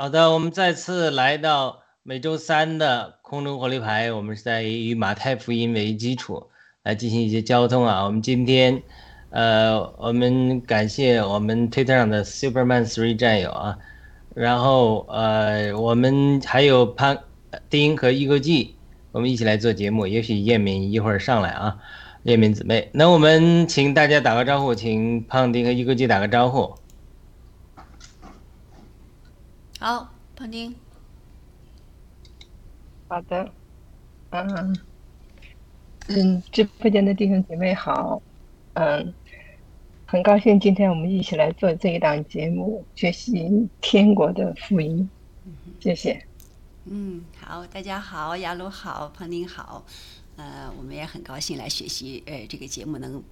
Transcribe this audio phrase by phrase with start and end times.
[0.00, 6.46] 好的，我们再次来到每周三的空中活力牌，我们是在以马太福音为基础
[6.84, 8.04] 来进行一些交通啊。
[8.04, 8.80] 我们今天，
[9.30, 13.76] 呃，我们感谢我们推特上的 Superman Three 战友啊，
[14.36, 17.18] 然后呃，我们还有潘
[17.68, 18.76] 丁和一个 G，
[19.10, 20.06] 我们一起来做节目。
[20.06, 21.76] 也许叶敏一会儿上来啊，
[22.22, 26.77] 叶敏姊妹，那我们请大家打个招呼，请胖丁和一个 G 打个招呼。
[29.80, 30.74] 好，胖丁。
[33.06, 33.48] 好的，
[34.30, 34.76] 嗯
[36.08, 38.20] 嗯，直播间的弟兄姐妹好，
[38.72, 39.14] 嗯，
[40.04, 45.08] 很高兴今天我们一起来做这一档节目，学习天国的福音，
[45.78, 46.26] 谢谢。
[46.86, 49.84] 嗯，好，大家好，雅鲁好，胖丁好，
[50.34, 53.22] 呃，我们也很高兴来学习，呃，这个节目能，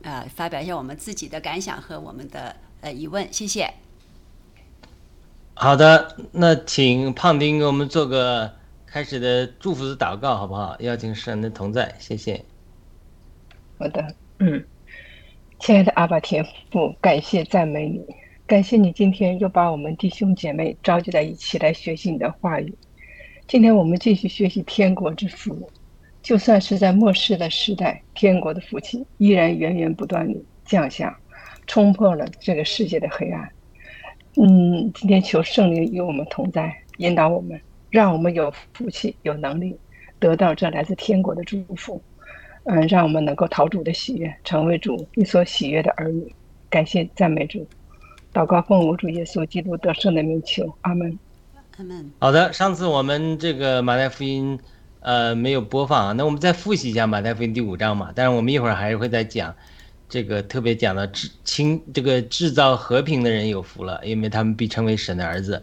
[0.00, 3.70] 呃，发表一下我们自己的感想和我们的呃疑问，谢谢。
[5.60, 8.48] 好的，那请胖丁给我们做个
[8.86, 10.76] 开始的祝福的祷告，好不好？
[10.78, 12.40] 邀请神的同在，谢谢。
[13.76, 14.64] 好的，嗯，
[15.58, 18.00] 亲爱的阿爸天父，感谢赞美你，
[18.46, 22.72] 感谢你今天又把我们弟兄姐妹召集在一起来学习你的话语。
[23.48, 25.68] 今天我们继续学习天国之福，
[26.22, 31.18] 就算是在末世的时代，天国的福气依然源源不断的降下，
[31.66, 33.50] 冲破了这个世界的黑暗。
[34.40, 37.60] 嗯，今天求圣灵与我们同在，引导我们，
[37.90, 39.76] 让我们有福气、有能力
[40.20, 42.00] 得到这来自天国的祝福。
[42.62, 46.32] 嗯，让我们能够讨主的喜悦，成为主你所喜悦的儿女。
[46.70, 47.66] 感谢赞美主，
[48.32, 51.18] 祷告奉我主耶稣基督得胜的名求，阿门。
[51.78, 52.08] 阿门。
[52.20, 54.56] 好的，上次我们这个马太福音，
[55.00, 58.12] 呃，没有播放啊，那我们再复习一下马太福音第五章嘛。
[58.14, 59.52] 但是我们一会儿还是会再讲。
[60.08, 65.62] 这个特别讲到制清这个制造和平的人有福了，因为他们必称为神的儿子。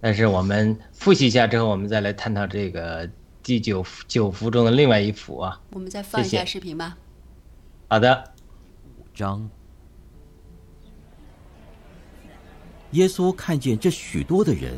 [0.00, 3.08] 但是我们复习一下之后，我们再来探讨这个
[3.42, 5.60] 第九九福中的另外一福啊。
[5.70, 6.96] 我们再放一下视频吧。
[7.88, 8.24] 好的。
[8.98, 9.48] 五章。
[12.90, 14.72] 耶稣看见这许多的人，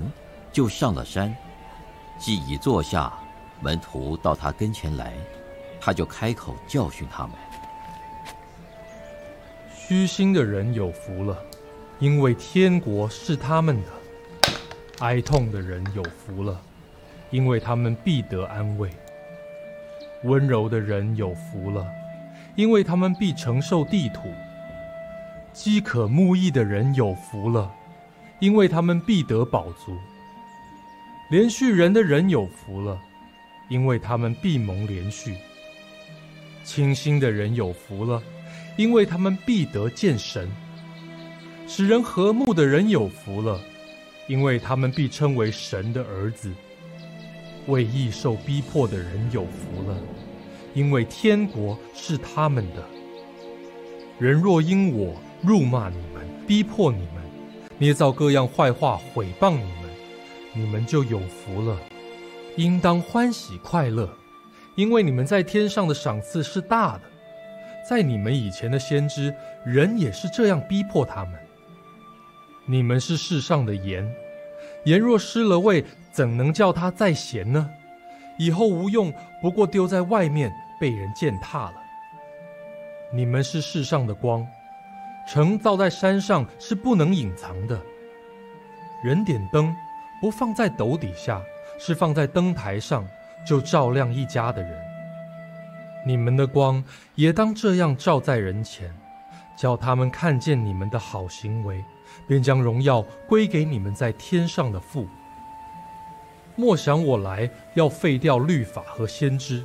[0.53, 1.35] 就上了山，
[2.19, 3.13] 既已坐下，
[3.61, 5.13] 门徒到他跟前来，
[5.81, 7.33] 他就开口教训他们。
[9.89, 11.41] 虚心的人有福了，
[12.01, 14.53] 因为天国是他们的；
[14.99, 16.61] 哀痛的人有福了，
[17.31, 18.89] 因为他们必得安慰；
[20.25, 21.87] 温柔的人有福了，
[22.57, 24.23] 因为他们必承受地土；
[25.53, 27.73] 饥渴慕义的人有福了，
[28.41, 29.93] 因为他们必得饱足；
[31.31, 33.01] 连续人的人有福了，
[33.69, 35.35] 因为他们必蒙连续；
[36.65, 38.21] 清心的人有福了。
[38.77, 40.49] 因为他们必得见神，
[41.67, 43.59] 使人和睦的人有福了，
[44.27, 46.51] 因为他们必称为神的儿子；
[47.67, 49.97] 为义受逼迫的人有福了，
[50.75, 52.85] 因为天国是他们的。
[54.19, 57.23] 人若因我辱骂你们、逼迫你们、
[57.79, 59.91] 捏造各样坏话毁谤你们，
[60.53, 61.79] 你们就有福了，
[62.57, 64.09] 应当欢喜快乐，
[64.75, 67.03] 因为你们在天上的赏赐是大的。
[67.89, 69.33] 在你们以前的先知，
[69.65, 71.35] 人也是这样逼迫他们。
[72.67, 74.05] 你们是世上的盐，
[74.85, 77.71] 盐若失了味，怎能叫它再咸呢？
[78.39, 81.75] 以后无用，不过丢在外面，被人践踏了。
[83.13, 84.45] 你们是世上的光，
[85.29, 87.81] 城造在山上是不能隐藏的。
[89.05, 89.75] 人点灯，
[90.21, 91.41] 不放在斗底下，
[91.79, 93.07] 是放在灯台上，
[93.47, 94.86] 就照亮一家的人。
[96.07, 96.85] 你们的光
[97.17, 98.95] 也当这样照在人前，
[99.59, 101.85] 叫他们看见你们的好行为，
[102.29, 105.09] 便将荣耀归给你们在天上的父。
[106.55, 109.65] 莫想我来要废掉律法和先知，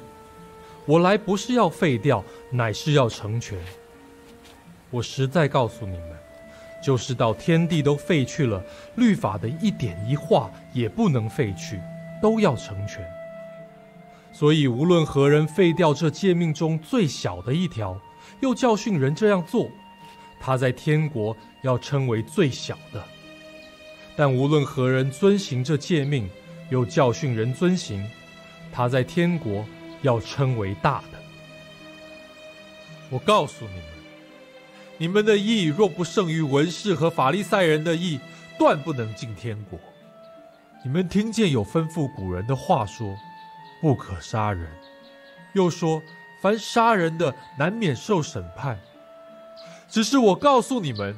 [0.88, 3.56] 我来不是要废掉，乃是要成全。
[4.90, 6.18] 我实在告诉你们，
[6.84, 8.64] 就是到天地都废去了，
[8.96, 11.80] 律法的一点一画也不能废去，
[12.20, 13.08] 都要成全。
[14.34, 18.00] 所以，无论何人废掉这诫命中最小的一条，
[18.40, 19.70] 又教训人这样做，
[20.40, 23.02] 他在天国要称为最小的；
[24.16, 26.30] 但无论何人遵行这诫命，
[26.70, 28.10] 又教训人遵行，
[28.72, 29.66] 他在天国
[30.02, 31.20] 要称为大的。
[33.10, 33.84] 我告诉你们，
[34.98, 38.18] 你们的义若不胜于文士和法利赛人的义，
[38.58, 39.78] 断不能进天国。
[40.84, 43.14] 你们听见有吩咐古人的话说。
[43.82, 44.70] 不可杀人，
[45.54, 46.02] 又说
[46.40, 48.80] 凡杀人的难免受审判。
[49.90, 51.14] 只是我告诉你们，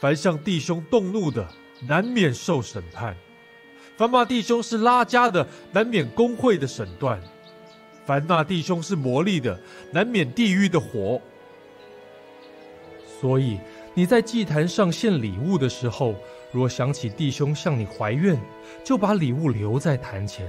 [0.00, 1.46] 凡向弟兄动怒的
[1.86, 3.14] 难免受审判。
[3.96, 7.18] 凡骂弟兄是拉家的，难免工会的审断；
[8.06, 9.60] 凡骂弟兄是魔力的，
[9.92, 11.20] 难免地狱的火。
[13.20, 13.58] 所以
[13.94, 16.14] 你在祭坛上献礼物的时候，
[16.52, 18.40] 若想起弟兄向你怀怨，
[18.82, 20.46] 就把礼物留在坛前，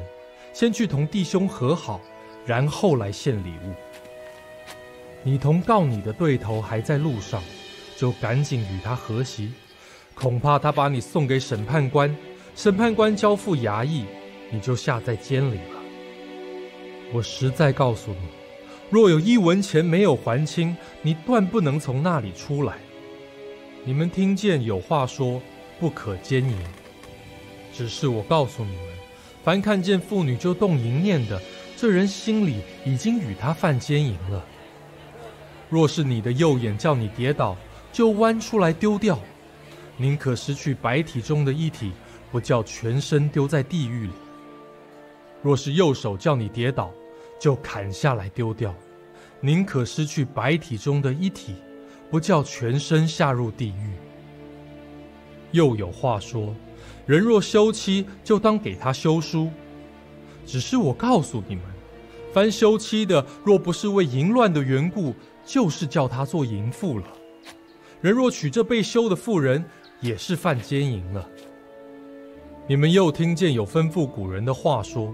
[0.54, 2.02] 先去同弟兄和好，
[2.46, 3.74] 然后来献礼物。
[5.24, 7.42] 你同告你的对头还在路上，
[7.98, 9.52] 就赶紧与他和席，
[10.16, 12.16] 恐怕他把你送给审判官。
[12.56, 14.06] 审判官交付衙役，
[14.50, 15.80] 你就下在监里了。
[17.14, 18.28] 我实在告诉你，
[18.90, 22.78] 若有一文钱没有还清，你断不能从那里出来。
[23.86, 25.42] 你们听见有话说，
[25.80, 26.58] 不可奸淫。
[27.74, 28.99] 只是我告诉你们，
[29.44, 31.42] 凡看见妇女就动淫念的，
[31.76, 34.46] 这人心里已经与他犯奸淫了。
[35.70, 37.56] 若是你的右眼叫你跌倒，
[37.92, 39.18] 就弯出来丢掉，
[39.98, 41.92] 宁可失去白体中的一体。
[42.32, 44.14] 不叫全身丢在地狱里。
[45.42, 46.92] 若是右手叫你跌倒，
[47.40, 48.72] 就砍下来丢掉，
[49.40, 51.56] 宁可失去白体中的一体，
[52.12, 53.94] 不叫全身下入地狱。
[55.50, 56.54] 又有话说：
[57.10, 59.50] 人若休妻，就当给他休书。
[60.46, 61.64] 只是我告诉你们，
[62.32, 67.06] 凡休妻的，若不是为淫乱的缘故，就是叫他做淫妇了。
[68.00, 69.66] 人若娶这被休的妇人，
[70.02, 71.28] 也是犯奸淫了。
[72.68, 75.12] 你们又听见有吩咐古人的话说：“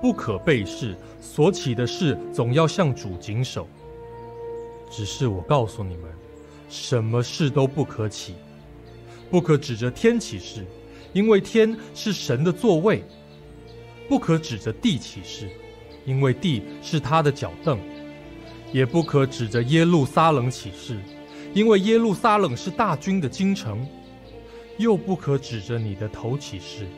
[0.00, 3.66] 不可背誓，所起的事总要向主谨守。”
[4.88, 6.08] 只是我告诉你们，
[6.68, 8.36] 什么事都不可起，
[9.32, 10.64] 不可指着天起誓，
[11.14, 12.98] 因为天是神的座位；
[14.06, 15.48] 不可指着地起誓，
[16.04, 17.78] 因为地是他的脚凳；
[18.72, 21.00] 也不可指着耶路撒冷起誓，
[21.54, 23.88] 因为耶路撒冷是大军的京城。
[24.76, 26.88] 又不可指着你的头起誓，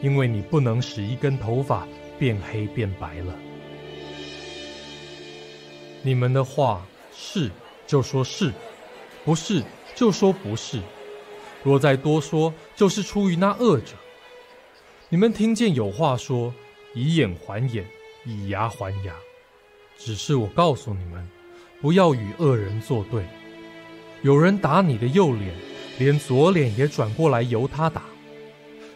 [0.00, 1.84] 因为你不能使一根头发
[2.16, 3.34] 变黑变白了。
[6.00, 7.50] 你们的话是
[7.88, 8.52] 就说是，
[9.24, 9.64] 不是
[9.96, 10.78] 就说不是。
[11.64, 13.96] 若再多说，就是出于那恶者。
[15.08, 16.54] 你们听见有话说：
[16.94, 17.84] 以眼还眼，
[18.24, 19.12] 以牙还牙。
[19.96, 21.28] 只是我告诉你们，
[21.80, 23.24] 不要与恶人作对。
[24.22, 25.52] 有人打你的右脸。
[25.98, 28.04] 连左脸也转过来由他打，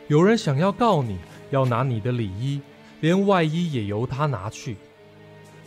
[0.06, 1.18] 有人想要告你，
[1.50, 2.60] 要拿你的里衣，
[3.00, 4.76] 连外衣也由他拿去。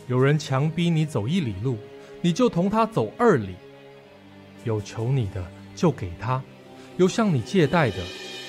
[0.06, 1.76] 有人强逼你走一里路，
[2.22, 3.54] 你就同他走二里。
[4.64, 6.42] 有求你的就给他，
[6.96, 7.96] 有向你借贷的，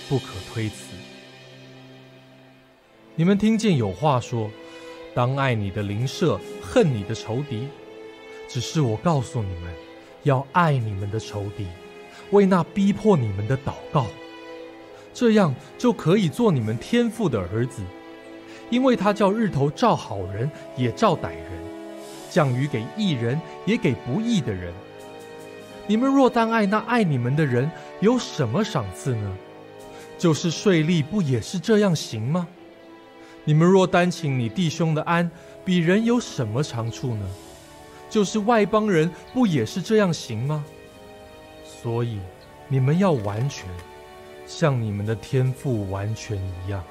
[0.08, 0.96] 不可推辞。
[3.16, 4.50] 你们听见有话说，
[5.14, 7.68] 当爱你的邻舍，恨你的仇敌。
[8.48, 9.74] 只是我告诉你们，
[10.24, 11.68] 要爱你们的仇敌。
[12.31, 14.06] 为那逼迫你们的祷告，
[15.14, 17.81] 这样就可以做你们天父的儿子，
[18.69, 21.52] 因为他叫日头照好人也照歹人，
[22.30, 24.74] 降雨给义人也给不义的人。
[25.88, 29.38] 你们若单爱那爱你们的人，有什么赏赐呢？
[30.18, 32.46] 就是税吏不也是这样行吗？
[33.46, 35.32] 你们若单请你弟兄的安，
[35.64, 37.26] 比人有什么长处呢？
[38.10, 40.66] 就是外邦人不也是这样行吗？
[41.64, 42.20] 所以，
[42.68, 43.70] 你们要完全
[44.46, 46.84] 像你们的天赋完全一样。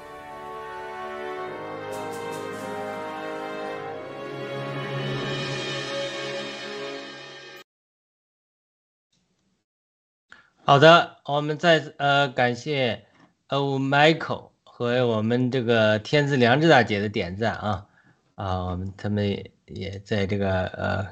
[10.68, 13.04] 好的，我们再呃感谢
[13.46, 17.86] 欧 Michael 和我们这个天赐良知大姐的点赞啊
[18.34, 21.06] 啊，我们他们也在这个呃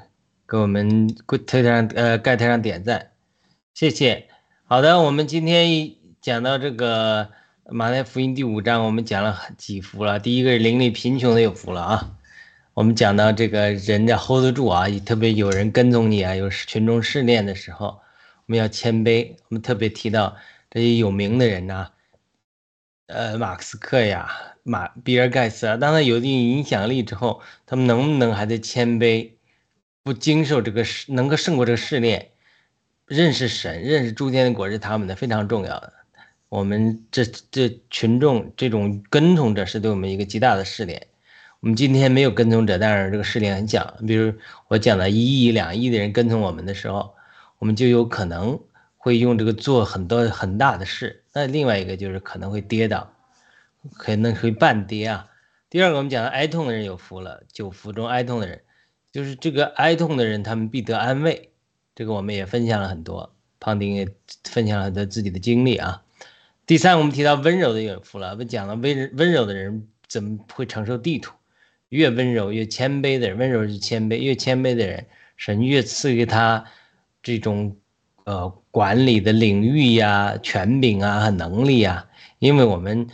[0.48, 3.12] 给我们推特上呃盖台上点赞。
[3.74, 4.26] 谢谢，
[4.64, 7.28] 好的，我们今天一讲到这个
[7.70, 10.18] 马太福音第五章，我们讲了几福了。
[10.18, 12.16] 第一个是灵里贫穷的有福了啊。
[12.72, 18.00] 我们讲到这个人要 hold 住啊，特别有人跟踪你啊，有群众试炼的时候，
[18.46, 19.36] 我们要谦卑。
[19.48, 20.36] 我们特别提到
[20.70, 21.88] 这些有名的人呐，
[23.06, 24.28] 呃，马克思克呀，
[24.62, 29.30] 马比尔盖茨啊，当他有一定影响力之后，他们能不能还在谦卑，
[30.02, 32.30] 不经受这个试，能够胜过这个试炼？
[33.06, 35.92] 认识神，认识诸天的果是他们的非常重要的。
[36.48, 41.06] 我们这这群众这种跟从者是对我们一个极大的试炼。
[41.60, 43.96] 我们今天没有跟从者，但是这个试炼很小。
[44.06, 44.32] 比如
[44.68, 47.14] 我讲的一亿两亿的人跟从我们的时候，
[47.64, 48.60] 我们就有可能
[48.98, 51.24] 会用这个做很多很大的事。
[51.32, 53.10] 那另外一个就是可能会跌倒，
[53.96, 55.26] 可能会半跌啊。
[55.70, 58.60] 第二个我们讲的哀痛的人有福了，九福中哀痛的人，
[59.12, 61.52] 就是这个哀痛的人，他们必得安慰。
[61.94, 64.06] 这个我们也分享了很多，胖丁也
[64.44, 66.02] 分享了他自己的经历啊。
[66.66, 68.32] 第三，我们提到温柔的有福了。
[68.32, 71.32] 我们讲了温温柔的人怎么会承受地土？
[71.88, 75.06] 越温柔越谦卑的人，温柔是谦卑，越谦卑的人，
[75.38, 76.66] 神越赐给他
[77.24, 77.76] 这种
[78.22, 82.06] 呃管理的领域呀、权柄啊和能力呀。
[82.38, 83.08] 因为我们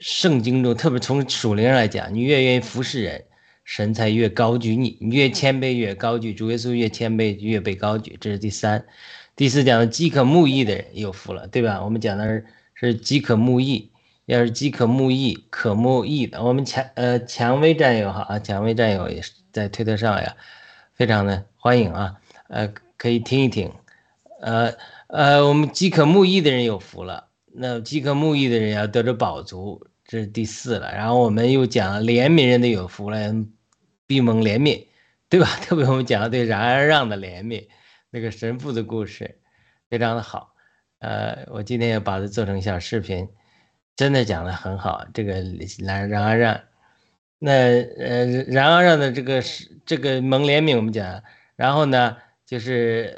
[0.00, 3.24] 圣经中，特别从属灵上来讲，你越愿意服侍人，
[3.64, 8.18] 神才越高举你；你越谦卑越高举，主耶稣越谦卑越被高举。
[8.20, 8.84] 这是第三。
[9.34, 11.82] 第四讲的饥渴慕义的人有福了，对吧？
[11.82, 12.44] 我们讲的是。
[12.82, 13.92] 是饥渴慕义，
[14.24, 20.34] 要是饥渴慕义、渴慕义的，我们蔷呃蔷薇战友哈啊，蔷薇战友也是在推特上呀，
[20.94, 22.14] 非常的欢迎啊，
[22.48, 23.72] 呃可以听一听，
[24.42, 24.74] 呃
[25.06, 30.92] 呃我们饥渴慕义的人有福了，那饥渴慕义的人要得着饱足，这是第四了。
[30.92, 33.34] 然后我们又讲怜悯人的有福了，
[34.06, 34.86] 闭蒙怜悯，
[35.30, 35.46] 对吧？
[35.64, 37.68] 特别我们讲了对冉而让的怜悯，
[38.10, 39.40] 那个神父的故事，
[39.88, 40.52] 非常的好。
[40.98, 43.26] 呃，我今天要把它做成小视频，
[43.96, 45.06] 真的讲的很好。
[45.14, 45.40] 这个
[45.78, 46.60] 冉冉而让，
[47.38, 51.22] 那呃然而让的这个是这个蒙怜悯，我们讲，
[51.56, 52.18] 然后呢
[52.50, 53.16] 就是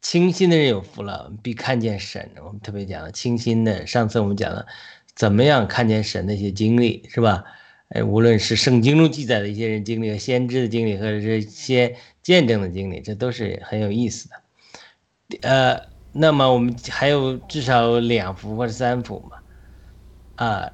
[0.00, 2.30] 清新的人有福了，必看见神。
[2.42, 4.66] 我们特别讲了清新的，上次我们讲了
[5.14, 7.44] 怎么样看见神的一些经历，是吧？
[7.90, 14.34] 哎，无论是圣经中记载的一些人经历和先知的经历，或者是一些见证的经历，这都是很有意思的。
[15.42, 15.90] 呃。
[16.12, 19.36] 那么我们还有至少两幅或者三幅嘛，
[20.44, 20.72] 啊，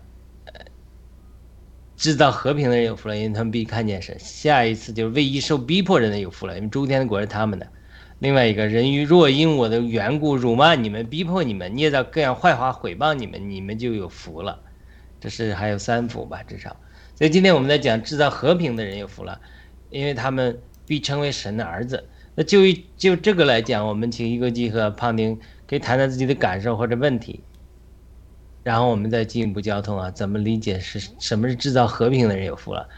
[1.94, 4.16] 制造和平的人有福了，因为他们必看见神。
[4.18, 7.70] 下一次就是为义受逼迫人的有福了，因为诸天的国是他们的。
[8.18, 14.60] 另外一个人鱼若因我的缘故辱骂你们、逼迫你们、捏造各样坏话毁谤你们，你们就有福了。
[15.20, 16.76] 这是还有三福吧，至少。
[17.14, 19.40] 所以今天我们在讲制造和平的人有福了，
[19.90, 22.08] 因为他们必成为神的儿子。
[22.34, 22.60] 那就
[22.96, 27.40] 就这个来讲，我们请一个基和胖丁可以谈谈自己的感受或者问题，
[28.62, 32.88] 然后我们再进一步交通啊，怎么理解是什么是制造和平的人有福了？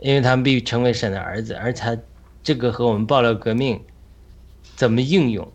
[0.00, 1.96] 因为他们必成为神的儿子，而他
[2.42, 3.80] 这个和我们爆料革命
[4.76, 5.50] 怎么应用？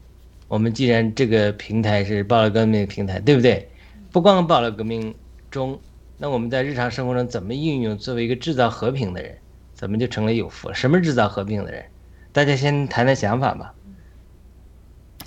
[0.47, 3.69] 我们既然这个平台是暴力革命平台，对不对？
[4.11, 5.13] 不光暴力革命
[5.51, 5.79] 中，
[6.17, 7.97] 那我们在日常生活中怎么应用？
[7.97, 9.37] 作为一个制造和平的人，
[9.73, 10.73] 怎么就成了有福了？
[10.73, 11.85] 什么制造和平的人？
[12.31, 13.75] 大家先谈谈想法吧。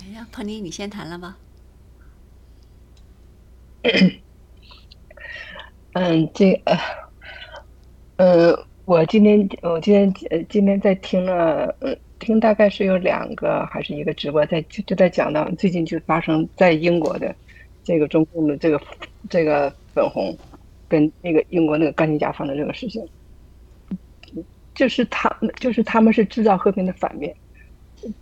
[0.01, 1.37] 哎呀，彭妮，你先谈了吧。
[5.93, 6.77] 嗯，这呃，
[8.17, 17.33] 呃，我今天我今天呃今天在听了，嗯，听大概是有两个还是一个直播，在就就在讲到最近就发生在英国的
[17.83, 18.81] 这个中共的这个
[19.29, 20.37] 这个粉红
[20.89, 23.01] 跟那个英国那个钢铁甲方的这个事情。
[24.75, 27.33] 就是他们，就是他们是制造和平的反面。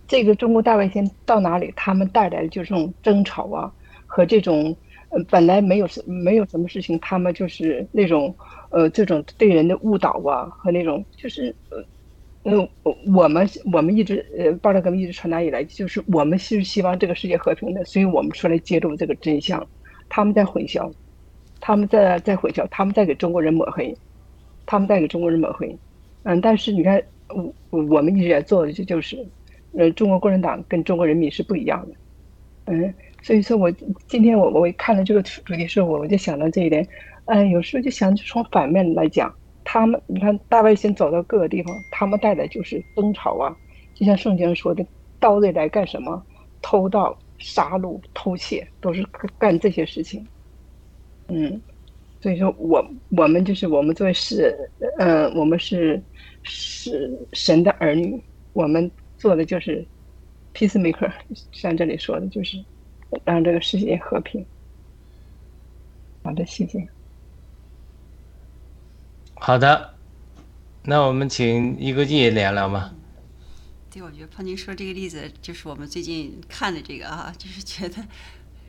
[0.06, 3.72] 这个中国大外宣到哪里，他们带来的就是这种争吵啊，
[4.06, 4.75] 和这种
[5.30, 8.36] 本来没有什没有什么事情，他们就是那种
[8.70, 12.70] 呃这种对人的误导啊，和那种就是呃呃
[13.13, 19.68] 我们我们一直呃爆料革命一直传达以来，就是我们是希望这个世界和平的，所以我们出来揭露这个真相。
[20.10, 20.91] 他们在混淆，
[21.60, 23.96] 他们在在混淆，他们在给中国人抹黑，
[24.65, 25.77] 他们在给中国人抹黑。
[26.24, 29.18] 嗯，但是你看，我我们一直在做的就就是，
[29.74, 31.96] 呃，中国共产党跟中国人民是不一样的，
[32.65, 33.72] 嗯，所以说我
[34.08, 36.88] 今天我我看了这个主题时候，我我就想到这一点，
[37.25, 43.56] 嗯，有时候就想从反面来讲，他们你看大外星走到各个地方，他们带来就是争吵啊，
[43.94, 44.86] 就像圣经说的，
[45.20, 46.22] 刀子来干什么？
[46.62, 49.04] 偷盗、杀戮、偷窃，都是
[49.40, 50.25] 干这些事情，
[51.28, 51.62] 嗯。
[52.22, 52.88] 所以说，我
[53.18, 54.56] 我们就是我们作为是，
[55.00, 56.00] 嗯，我们是
[56.44, 58.22] 是神的儿女，
[58.54, 59.84] 我们做的就是
[60.54, 61.12] peacemaker，
[61.51, 62.63] 像这里说的，就是
[63.25, 64.46] 让这个世界和平。
[66.24, 66.88] 好的，谢谢。
[69.36, 69.96] 好的，
[70.84, 72.94] 那我们请一个记聊聊吧。
[73.89, 78.06] 对，我觉得胖妮说这个例子，就是我们最近看的这个啊， 就是觉得。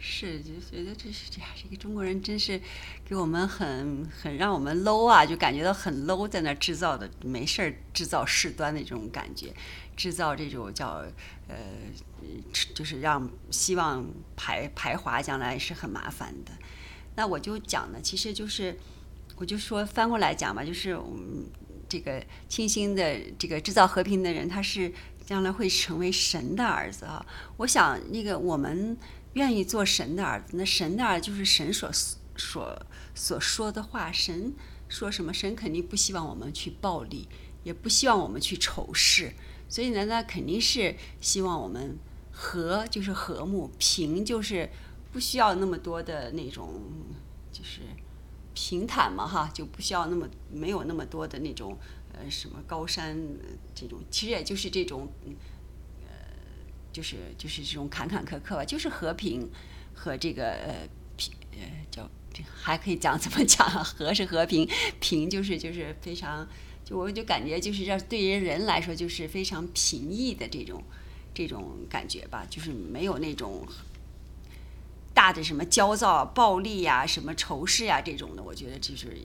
[0.05, 2.61] 是，就觉得这是这样，这个中国人真是
[3.05, 9.55] 给我们很很让我们 low 啊，就感觉到很 low，在那制造的没事儿制造事端的这种感觉，
[10.03, 11.05] 制造这种叫
[11.47, 11.57] 呃，
[12.75, 14.05] 就是让希望
[14.35, 16.51] 排排华将来是很麻烦的。
[17.15, 18.77] 那我就讲呢，其实就是
[19.37, 21.47] 我就说翻过来讲吧，就是我们
[21.89, 24.93] 这个清新的这个制造和平的人，他是
[25.25, 27.25] 将来会成为神的儿子啊。
[27.59, 28.97] 我想那个我们。
[29.35, 31.91] 愿意做神的儿子，那神的儿子就是神所
[32.37, 34.13] 所所说的话。
[34.13, 34.53] 神
[34.91, 37.27] 说什么，神肯定不希望我们去暴力，
[37.65, 39.33] 也不希望我们去仇视。
[39.73, 41.97] 所以呢，那肯定是希望我们
[42.31, 44.69] 和就是和睦，平就是
[45.11, 46.83] 不需要那么多的那种
[47.51, 47.81] 就是
[48.53, 51.79] 平坦嘛哈，就不需要那么没有那么多的那种
[52.13, 53.17] 呃什么高山
[53.75, 55.09] 这种，其实也就是这种
[56.03, 56.13] 呃
[56.93, 59.49] 就是就是这种坎坎坷坷吧，就是和平
[59.95, 60.87] 和这个呃
[61.17, 61.59] 平呃
[61.91, 62.07] 叫
[62.55, 64.69] 还可以讲怎么讲，和是和平，
[65.01, 66.47] 平就是就是非常。
[66.93, 70.83] 我就感觉就是这对于人来说就是非常平易的这种
[71.35, 73.67] 这种感觉吧，就是没有那种
[75.15, 79.17] 大的什么焦躁、暴力呀、什么仇视呀这种的，我觉得就是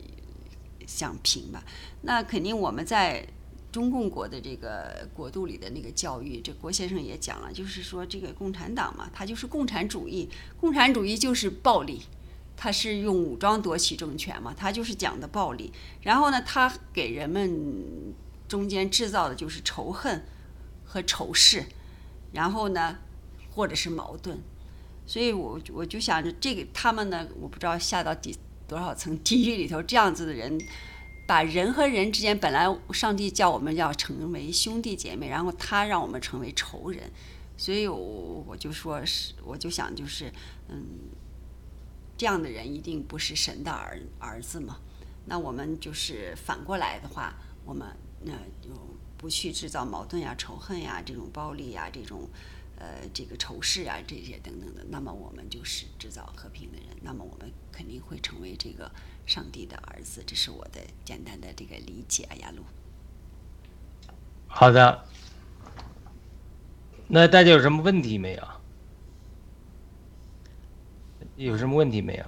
[0.86, 1.64] 想平吧。
[2.02, 3.28] 那肯定我们在
[3.72, 12.02] 中共国的这个国度里的那个教育，这郭先生也讲了，就是说这个共产党嘛，他就是共产主义，共产主义就是暴力。
[12.60, 14.52] 他是用武装夺取政权嘛？
[14.58, 15.72] 他就是讲的暴力。
[16.02, 18.14] 然后呢，他给人们
[18.48, 20.26] 中间制造的就是仇恨
[20.84, 21.64] 和仇视，
[22.34, 22.98] 然后呢，
[23.52, 24.40] 或者是矛盾。
[25.06, 28.36] 所以我我就想着，这个他们呢，我不知道下到底
[28.68, 30.60] 多少层地狱里头，这样子的人，
[31.28, 37.04] 把人和人之间本来上帝叫我们要成为兄弟姐妹，然后他让我们成为仇人。
[37.56, 40.34] 所以我我就说是，我就想就是，
[40.70, 40.84] 嗯。
[42.18, 44.80] 这样的人一定不是神的儿儿子嘛？
[45.26, 47.86] 那我们就是反过来的话，我们
[48.22, 48.32] 那
[48.62, 48.72] 就
[49.18, 52.28] 不去制造矛盾呀、仇恨呀、这种暴力呀、这种
[52.80, 54.84] 呃这个仇视啊这些等等的。
[54.90, 56.88] 那么我们就是制造和平的人。
[57.02, 58.90] 那么我们肯定会成为这个
[59.26, 60.24] 上帝的儿子。
[60.26, 62.64] 这是我的简单的这个理解啊，亚路。
[64.48, 65.06] 好的，
[67.08, 68.48] 那大家有什么问题没有？
[71.38, 72.24] 有什么问题没有？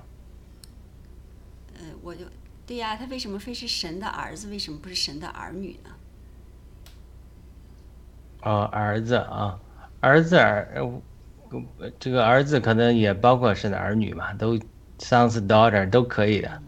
[1.76, 2.26] 呃，我就
[2.66, 4.48] 对呀，他为什么非是神的儿子？
[4.50, 5.90] 为什么不是神的儿女呢？
[8.44, 9.60] 哦，儿子啊，
[10.00, 10.72] 儿子儿，
[12.00, 14.58] 这个儿子可能也包括神的儿女嘛，都
[15.00, 16.62] sons daughter 都可以的。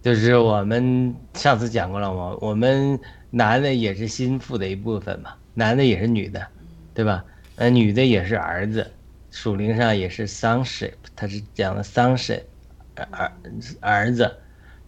[0.00, 2.98] 就是我们上次讲过了嘛，我们
[3.30, 6.46] 男的也是心腹的一部分嘛，男的也是女的，
[6.94, 7.24] 对吧？
[7.56, 8.90] 那女的也是儿子。
[9.30, 12.42] 属灵上也是 sonship，他是讲的 sonship，
[12.96, 13.32] 儿
[13.80, 14.36] 儿子，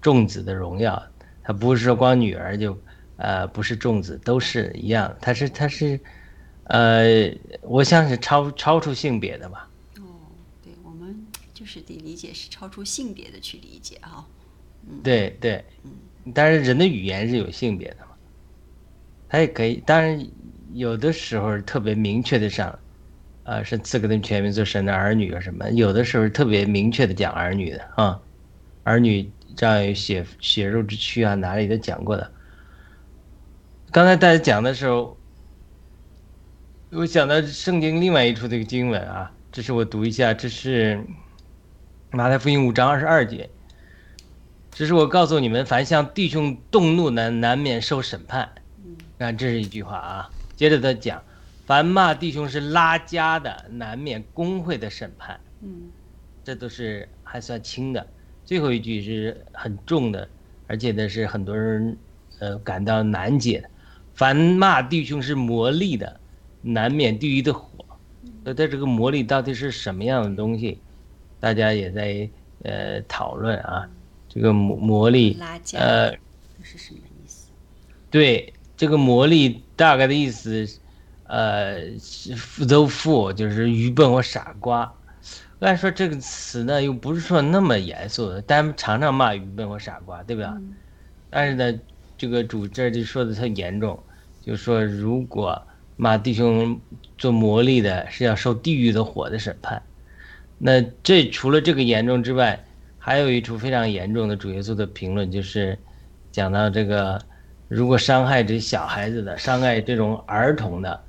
[0.01, 1.01] 众子的荣耀，
[1.45, 2.77] 他不是说光女儿就，
[3.17, 5.99] 呃，不是众子都是一样，他是他是，
[6.65, 9.71] 呃，我想是超超出性别的吧。
[9.99, 10.03] 哦，
[10.63, 11.25] 对，我们
[11.55, 14.27] 就是得理解是超出性别的去理解哈。
[14.89, 15.93] 嗯，对对，嗯，
[16.35, 18.13] 但是人的语言是有性别的嘛，
[19.29, 20.27] 他也可以，当然
[20.73, 22.77] 有的时候特别明确的上。
[23.45, 25.69] 啊，是赐给他们全名做神的儿女啊什么？
[25.71, 28.21] 有的时候特别明确的讲儿女的啊，
[28.85, 32.31] 儿女这样有血血肉之躯啊，哪里都讲过的。
[33.91, 35.17] 刚才大家讲的时候，
[36.91, 41.05] 我想到圣经另外一处这个经文啊，这是我读一下，这是
[42.13, 43.51] 马太福音五章二十二节，
[44.71, 48.49] 这是我告诉你们，凡向弟兄动怒难难免受审判。
[49.19, 51.21] 看，这是一句话啊，接着他讲。
[51.73, 55.41] 凡骂弟兄是拉家的，难免工会的审判。
[55.63, 55.91] 嗯，
[56.45, 58.07] 这都是还算轻的。
[58.45, 60.29] 最后一句是很重的，
[60.67, 61.97] 而且呢是很多人
[62.41, 63.71] 呃感到难解的。
[64.13, 66.21] 凡骂弟兄是魔力的，
[66.61, 67.83] 难免地狱的火。
[68.45, 70.79] 那它这个魔力到底是什么样的东西？
[71.41, 72.29] 大家也在
[72.65, 73.89] 呃讨论啊。
[74.29, 75.39] 这个魔魔力，
[75.73, 76.11] 呃，
[76.63, 77.49] 是什么意思？
[78.11, 80.69] 对，这个魔力大概的意思。
[81.33, 81.79] 呃，
[82.69, 84.93] 都富就是愚笨或傻瓜。
[85.61, 90.55] 按说这个词呢，又不是说那么严肃的，但常常骂愚笨或傻瓜，对吧？
[91.31, 91.81] 但是呢，
[92.19, 93.99] 这个主这就说的特严重，
[94.43, 95.63] 就说如果
[95.97, 96.79] 骂弟兄
[97.17, 99.81] 做魔力的，是要受地狱的火的审判。
[100.59, 102.63] 那这除了这个严重之外，
[102.99, 105.79] 还有一处非常严重的主耶稣的评论，就是
[106.31, 107.19] 讲到这个，
[107.69, 111.01] 如果伤害这小孩子的，伤害这种儿童的。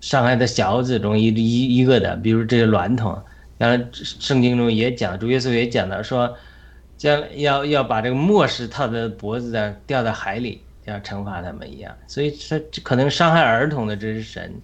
[0.00, 3.20] 伤害的小子中一一一个的，比如这些娈童，
[3.58, 6.36] 像圣经中也讲，主耶稣也讲到说，
[6.96, 11.96] 将要要把这个末世套在脖子上，掉到海里，要惩罚他们一样。
[12.06, 14.54] 所以说，可能伤害儿童的这是神，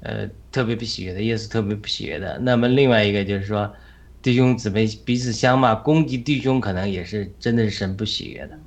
[0.00, 2.38] 呃，特别不喜悦的，耶稣特别不喜悦的。
[2.40, 3.74] 那么另外一个就是说，
[4.20, 8.58] 弟兄姊妹彼此相骂，攻击弟兄，可能也是真的是神不喜悦的。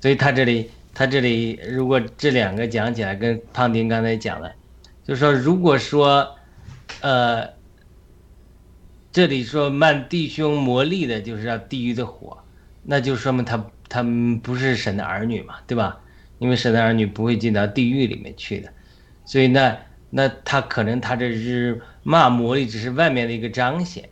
[0.00, 4.52] 所以他这里，他这里如果这两个讲起来，跟胖丁刚才讲的。
[5.08, 6.36] 就是说，如果说，
[7.00, 7.48] 呃，
[9.10, 12.36] 这里说慢弟兄魔力的，就是要地狱的火，
[12.82, 15.98] 那就说明他他们不是神的儿女嘛，对吧？
[16.38, 18.70] 因为神的儿女不会进到地狱里面去的，
[19.24, 19.78] 所以呢，
[20.10, 24.06] 那他可能他这是骂魔力，只是外面的一个彰显，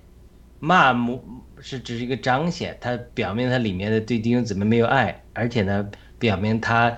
[0.60, 1.22] 骂魔
[1.60, 5.86] 是只是一个彰显，他表明他里面的对弟兄姊妹没有爱，而且呢，
[6.18, 6.96] 表明他，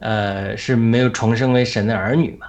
[0.00, 2.48] 呃，是没有重生为神的儿女嘛，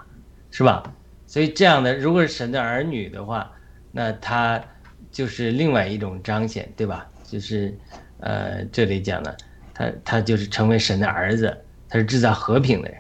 [0.60, 0.84] 是吧？
[1.26, 3.50] 所以这样的，如果是神的儿女的话，
[3.94, 4.62] 那他
[5.10, 7.10] 就是另外一种彰显，对吧？
[7.24, 7.74] 就是，
[8.20, 9.38] 呃，这里讲的，
[9.74, 12.98] 他他就是成为神的儿子，他是制造和平的人，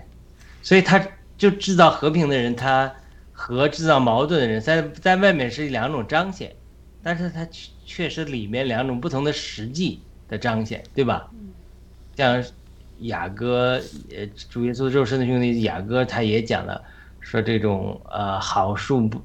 [0.62, 1.06] 所以他
[1.38, 2.89] 就制造和平的人，他
[3.34, 6.56] 和制造矛盾的人，在在外面是两种彰显，
[7.04, 11.30] 但是他确确实里面两种不同的实际的彰显，对吧？
[12.15, 12.41] 像
[13.00, 13.82] 雅各，
[14.15, 16.82] 呃，主耶稣肉身的兄弟雅各，他也讲了。
[17.30, 19.22] 说这种呃好树不，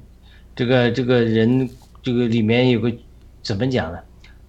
[0.55, 1.67] 这个这个人
[2.03, 2.93] 这个里面有个
[3.41, 3.99] 怎么讲呢？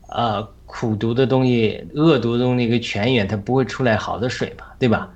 [0.09, 5.11] 啊，苦毒的东西、恶毒的东西一个泉源，它不会出来好的水嘛，对吧？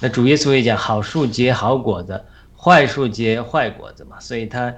[0.00, 2.24] 那主耶稣也讲，好树结好果子，
[2.56, 4.18] 坏树结坏果子嘛。
[4.18, 4.74] 所以它，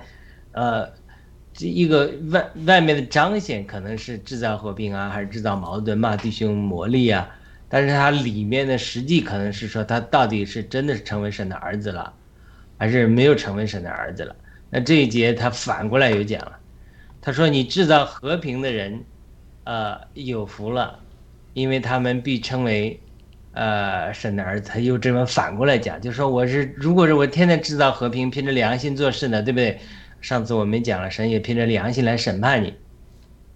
[0.50, 0.88] 呃，
[1.54, 7.28] 这一个外外面的彰显可能是制造和平啊，还是制造矛盾、骂弟兄、魔力啊？
[7.68, 12.12] 但是它里面的实际可能是说，他到底是真的是成为神的儿子了。
[12.82, 14.34] 还是没有成为神的儿子了。
[14.68, 16.58] 那这一节他反过来又讲了，
[17.20, 19.04] 他说：“你制造和平的人，
[19.62, 20.98] 呃，有福了，
[21.54, 22.98] 因为他们必称为，
[23.52, 29.78] 呃，神的儿子。”他又这么反过来讲，就说我是，如果是我天天制造和平，凭着良心做事呢，对不对？
[30.20, 32.74] 上次我们讲了，神也凭着良心来审判你，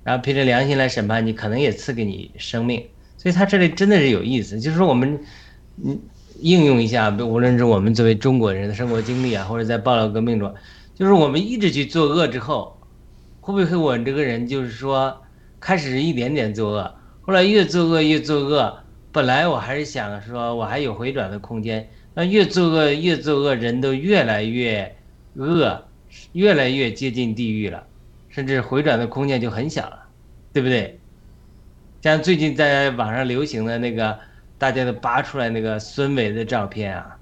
[0.05, 2.87] 然后凭着良心来审判你，可能也赐给你生命。
[3.19, 5.19] 所以他这里真的是有意思，就是说我们，
[5.85, 5.99] 嗯。
[6.41, 10.55] 应用一下，无论是我们作为中国人的生活经历啊，或者在暴乱革命中，
[10.95, 12.79] 就是我们一直去作恶之后，
[13.41, 15.23] 会不会我这个人就是说，
[15.59, 18.79] 开始一点点作恶，后来越作恶越作恶，
[19.13, 24.97] 本来我还是想说我还有回转的空间，那越作恶越作恶，人都越来越
[25.35, 25.85] 恶，
[26.33, 27.87] 越来越接近地狱了，
[28.29, 29.99] 甚至回转的空间就很小了，
[30.53, 31.01] 对不对？
[32.03, 34.19] 像最近在网上流行的那个。
[34.59, 37.19] 大家都扒出来那个孙伟的照片啊，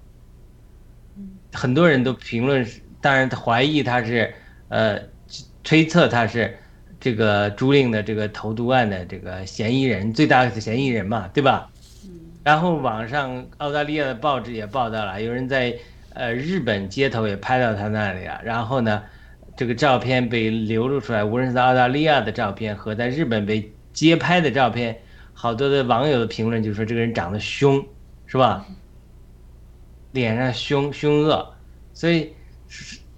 [1.52, 2.64] 很多人都评论，
[3.00, 4.32] 当然怀疑他是，
[4.68, 5.00] 呃，
[5.64, 6.56] 推测他是
[7.00, 11.68] 这个朱令的这个投毒案的这个嫌疑人，最大的嫌疑人嘛，对吧？
[12.44, 15.74] 然后网上澳大利亚的报纸也报道了，有人在
[16.12, 19.02] 呃日本街头也拍到他那里了，然后呢，
[19.56, 24.96] 这个照片被流露出来，无论是在澳大利亚的照片和在日本被街拍的照片。
[25.44, 27.86] 好多的网友的评论就说这个人长得凶，
[28.24, 28.66] 是吧？
[30.12, 31.54] 脸上凶凶恶，
[31.92, 32.32] 所以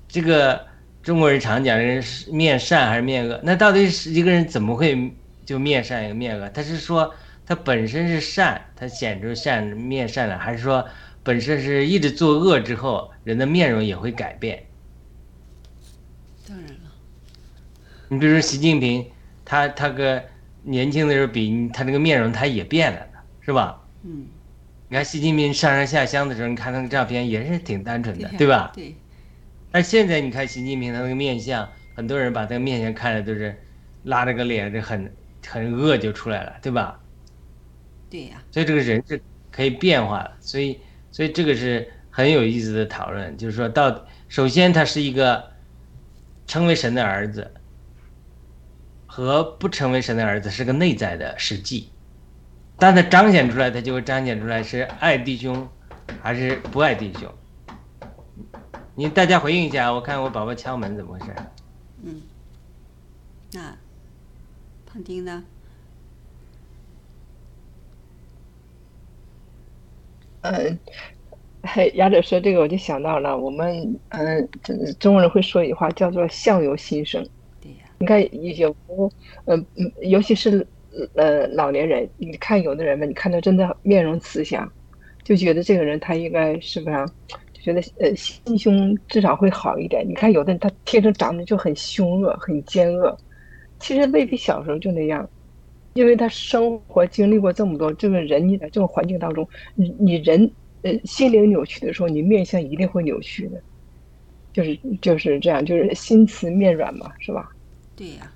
[0.08, 0.66] 这个
[1.04, 3.40] 中国人常讲人是面善还是面恶？
[3.44, 6.50] 那到底是一个人怎么会就面善一个面恶？
[6.50, 7.14] 他是说
[7.46, 10.84] 他本身是善，他显出善面善了，还是说
[11.22, 14.66] 本身是一直作恶之后人的面容也会改变？
[16.48, 16.90] 当然了，
[18.08, 19.06] 你比如说习近平，
[19.44, 20.20] 他他个。
[20.68, 23.80] 年轻的时候比他那个面容他也变了的，是吧？
[24.02, 24.26] 嗯，
[24.88, 28.72] 你看习近平上山下乡的时候，你看那个照片也是挺单纯的，对吧？
[28.74, 28.94] 对。
[29.70, 33.56] 但现在你看习近平他那个面相，很多人把他个面相看的都是
[34.02, 35.14] 拉着个脸，这很
[35.46, 37.00] 很恶就出来了，对吧？
[38.10, 38.42] 对呀。
[38.50, 39.20] 所以这个人是
[39.52, 40.80] 可以变化的，所以
[41.12, 45.44] 所以这个是很有意思的讨论，就是说到首先他是一个
[46.48, 47.52] 成为神的儿子。
[49.16, 51.88] 和不成为神的儿子是个内在的实际，
[52.76, 55.66] 但他彰显出来，他就会彰显出来是爱弟兄
[56.20, 57.32] 还是不爱弟兄。
[58.94, 61.34] 你大家回应一下，我看我宝宝敲门怎么回事？
[62.04, 62.20] 嗯，
[63.52, 63.74] 那
[64.84, 65.42] 胖丁呢？
[70.42, 70.78] 嗯，
[71.62, 74.46] 嘿，亚者说这个，我就想到了，我们嗯，
[75.00, 77.26] 中国人会说一句话，叫做“相由心生”。
[77.98, 78.20] 你看
[78.56, 78.76] 有，
[79.46, 80.66] 呃，嗯，尤其是
[81.14, 84.70] 呃老年人，你看有的人吧，你看他真的面容慈祥，
[85.24, 86.96] 就觉得这个人他应该是不是，
[87.54, 90.06] 就觉得呃心胸至少会好一点。
[90.06, 93.16] 你看有的人他天生长得就很凶恶、很奸恶，
[93.78, 95.28] 其实未必小时候就那样，
[95.94, 103.62] 因为他生活经历过这么多，这个人你在这种环境当中，你你人呃心灵扭曲的时候，你面相一定会扭曲的，
[104.52, 107.55] 就是就是这样，就是心慈面软嘛，是吧？
[107.96, 108.30] 对呀，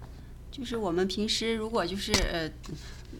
[0.50, 2.50] 就是我们平时如果就是呃，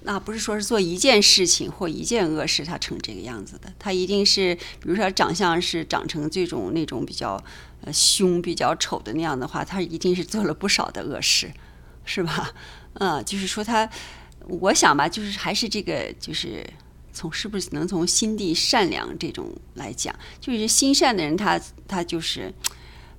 [0.04, 7.42] 那不是说是做一件事情或一件恶事，他成这个样子的，他一定是，比如说长相是长成这种那种比较
[7.82, 11.52] 呃凶、比较丑的那样的话，他一定是做了不少的恶事，
[12.06, 12.54] 是吧？
[12.94, 13.86] 嗯，就是说他，
[14.46, 16.66] 我想吧，就是还是这个，就是
[17.12, 22.50] 从是不是能从心地善良这种来讲，就是心善的人，他他就是。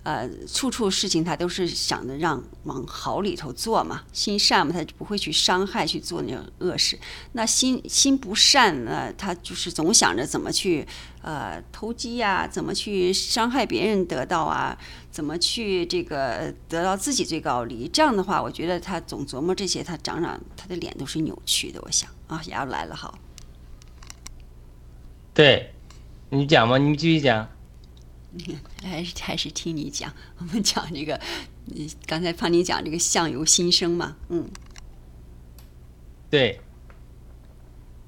[0.03, 6.97] 呃，处处事情他都是想着让往好里头做嘛，心善嘛，他就不会去伤害去做那种恶事。
[7.33, 10.87] 那心心不善呢，他就是总想着怎么去
[11.21, 14.75] 呃投机呀，怎么去伤害别人得到啊，
[15.11, 17.87] 怎么去这个得到自己最高利益。
[17.87, 21.79] 这样的话，我觉得他总琢磨这些，他长长他的脸都是扭曲的。
[21.83, 23.19] 我想啊，牙来了，好。
[25.35, 25.75] 对，
[26.29, 27.47] 你讲嘛，你继续讲。
[28.82, 31.20] 还是还是听你讲，我们讲这个，
[31.65, 34.48] 你刚才帮你讲这个相由心生嘛，嗯，
[36.30, 36.62] 对，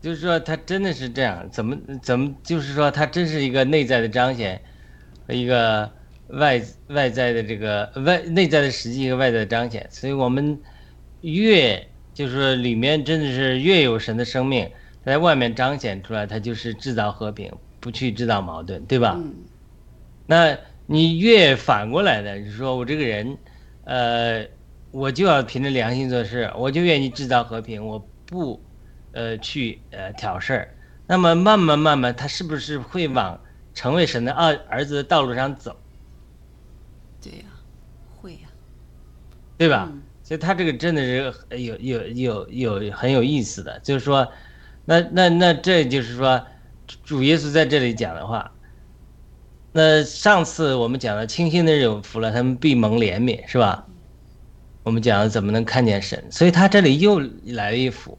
[0.01, 4.61] 就是说他真的是这样，怎么怎么，就是说他真是一个内在的彰显，
[5.27, 5.91] 一个
[6.29, 10.57] 外外在的这个外内在的实际，和外在的彰显，所以我们
[11.19, 14.71] 越就是说里面真的是越有神的生命，
[15.03, 19.17] 在外面彰显出来，它就是制造和平，不去制造矛盾，对吧？
[19.17, 19.35] 嗯。
[20.33, 23.37] 那你越反过来的，就是说我这个人，
[23.83, 24.43] 呃，
[24.89, 28.65] 我就要凭着良心做事，我就愿意制造和平，我不，
[29.11, 30.75] 呃，去呃挑事儿。
[31.05, 33.39] 那么慢慢慢慢，他是不是会往
[33.75, 35.77] 成为神的儿儿子的道路上走？
[37.21, 37.45] 对呀，
[38.19, 38.49] 会呀，
[39.55, 39.87] 对吧？
[40.23, 44.27] 所以他这个真的是有有有有很有意思的，就是说，
[44.85, 46.43] 那那那这就是说，
[47.03, 48.52] 主耶稣在这里讲的话。
[49.75, 53.83] 那上次我们讲了，清心的人有福了，他们必蒙怜悯，是吧？
[54.83, 58.15] 我们讲了怎么能看见神，所以他这里又来了一幅，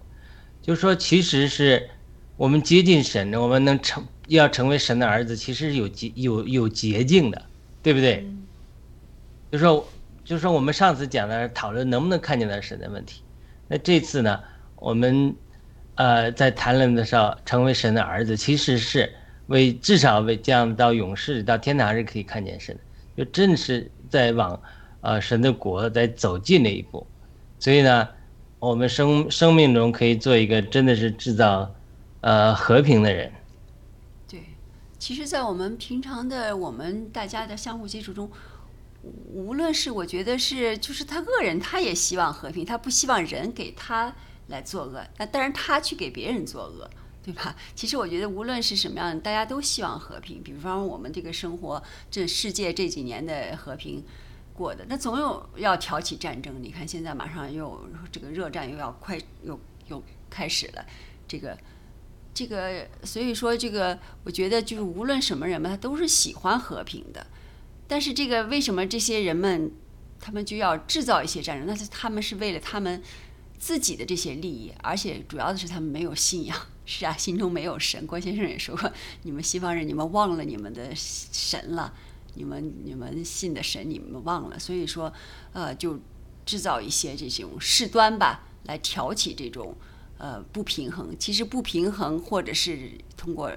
[0.60, 1.88] 就是说，其实是
[2.36, 7.40] 我们接近神，我们能成要成为神的儿子，其实是有捷有有捷径的，
[7.84, 8.26] 对不对？
[9.52, 9.88] 就说
[10.24, 13.22] 就说我们上次讲的讨论能不能看见到神的问题，
[13.68, 14.40] 那这次呢，
[14.74, 15.32] 我们
[15.94, 19.12] 呃在谈论的时候，成为神的儿子，其实是。
[19.46, 22.78] 为至少为这样到勇士到天堂是可以看见神，
[23.16, 24.60] 就正是在往，
[25.00, 27.06] 呃神的国在走近那一步，
[27.58, 28.08] 所以呢，
[28.58, 31.74] 我们生生命中可以做一个真的是制造，
[32.22, 33.30] 呃和平的人。
[34.26, 34.42] 对，
[34.98, 38.30] 其实，在我们平常的我们大家的相互接触中，
[39.32, 44.14] 无论是我觉得是就是他恶人，他也希望和平，他不希望人给他
[44.46, 46.88] 来作恶，那但是他去给别人作恶。
[47.24, 47.56] 对吧？
[47.74, 50.42] 其实我觉得，无论是什么样，大家都希望和平。
[50.42, 54.04] 比方我们这个生活，这世界这几年的和平
[54.52, 56.54] 过的，那总有要挑起战争。
[56.62, 59.58] 你看，现在马上又这个热战又要快又
[59.88, 60.84] 又开始了，
[61.26, 61.56] 这个
[62.34, 67.26] 这个，所以说这个，我觉得就是无论什么人们，他都是喜欢和平的。
[67.88, 69.72] 但是这个为什么这些人们
[70.20, 71.66] 他们就要制造一些战争？
[71.66, 73.02] 那是他们是为了他们
[73.64, 76.54] 自己的这些利益，而且主要的是他们没有信仰。
[76.84, 78.06] 是啊，心中没有神。
[78.06, 81.94] 郭先生也说过，你们西方人，你们忘了你们的神了，
[82.34, 84.58] 你们你们信的神，你们忘了。
[84.58, 85.10] 所以说，
[85.54, 85.98] 呃，就
[86.44, 89.74] 制造一些这种事端吧，来挑起这种
[90.18, 91.16] 呃不平衡。
[91.18, 93.50] 其实不平衡，或者是通过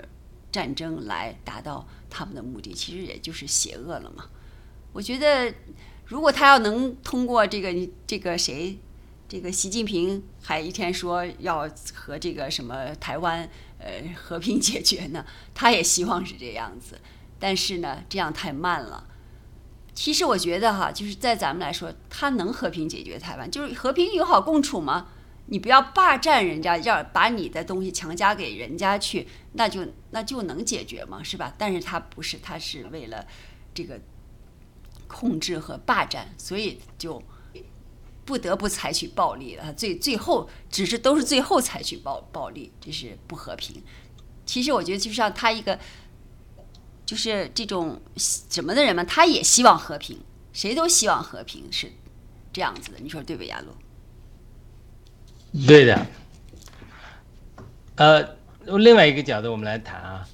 [0.53, 4.29] 战争来达到他们的目的，其实也就是邪恶了嘛。
[4.93, 5.53] 我觉得，
[6.05, 8.79] 如果他要能通过这个这个谁。
[9.29, 15.25] 这个习近平还一天说要和这个什么台湾呃和平解决呢？
[15.53, 16.97] 他也希望是这样子，
[17.37, 19.05] 但是呢，这样太慢了。
[19.93, 25.07] 其实我觉得哈，就是在咱们来说，他能和平解决台湾，就是和平友好共处吗？
[25.47, 31.21] 你不要霸占人家，要把你的东西强加给人家去，那就那就能解决吗？
[31.21, 31.53] 是吧？
[31.57, 33.25] 但是他不是，他是为了
[33.73, 33.99] 这个
[35.05, 37.21] 控制和霸占，所以就。
[38.27, 43.81] 不得不采取暴力了，最最后只是都是最后采取暴暴力，这是不和平。
[44.45, 45.79] 其实我觉得，就像他一个，
[47.05, 50.19] 就是这种什么的人嘛，他也希望和平，
[50.51, 51.89] 谁都希望和平，是
[52.51, 52.97] 这样子的。
[52.99, 53.73] 你说对不对，亚洛？
[55.65, 56.05] 对的。
[57.95, 58.35] 呃，
[58.77, 60.27] 另外一个角度，我们来谈啊，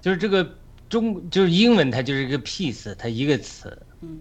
[0.00, 0.56] 就是这个
[0.88, 3.76] 中，就是英文，它就是一个 peace，它一个词。
[4.02, 4.20] 嗯。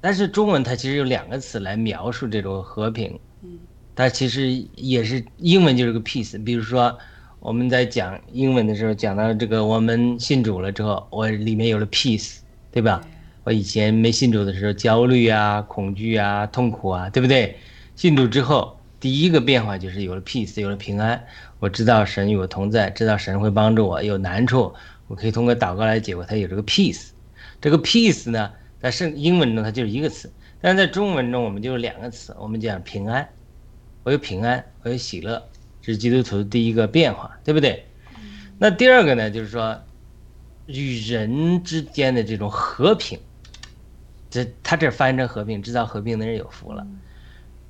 [0.00, 3.58] 但是中文它其实有两个词来描述这种和平，嗯，
[3.94, 6.42] 它其实也是英文就是个 peace。
[6.44, 6.96] 比如说
[7.40, 12.38] 我们在讲英文的时候，讲到这个我们信主了之后，我里面有了 peace，
[12.70, 13.00] 对吧？
[13.44, 17.56] 我以前没信主的时候，焦虑啊、恐惧啊、痛苦啊，对不对？
[17.96, 21.24] 信主之后，第一个变化就是有了 peace，有了平安。
[21.58, 24.72] 我知道神与我同在，知道神会帮助我，有难处
[25.06, 26.24] 我可以通过祷告来解决。
[26.28, 27.08] 它有这个 peace，
[27.60, 28.50] 这个 peace 呢？
[28.80, 30.28] 在圣英文中，它就是一个词；
[30.60, 32.34] 但是在中文中，我们就是两个词。
[32.38, 33.28] 我们讲平安，
[34.04, 35.42] 我有平安，我有喜乐，
[35.82, 37.84] 这是基督徒的第一个变化，对不对？
[38.58, 39.80] 那第二个呢，就是说，
[40.66, 43.18] 与人之间的这种和平。
[44.30, 46.86] 这他这翻译成和平，制造和平的人有福了。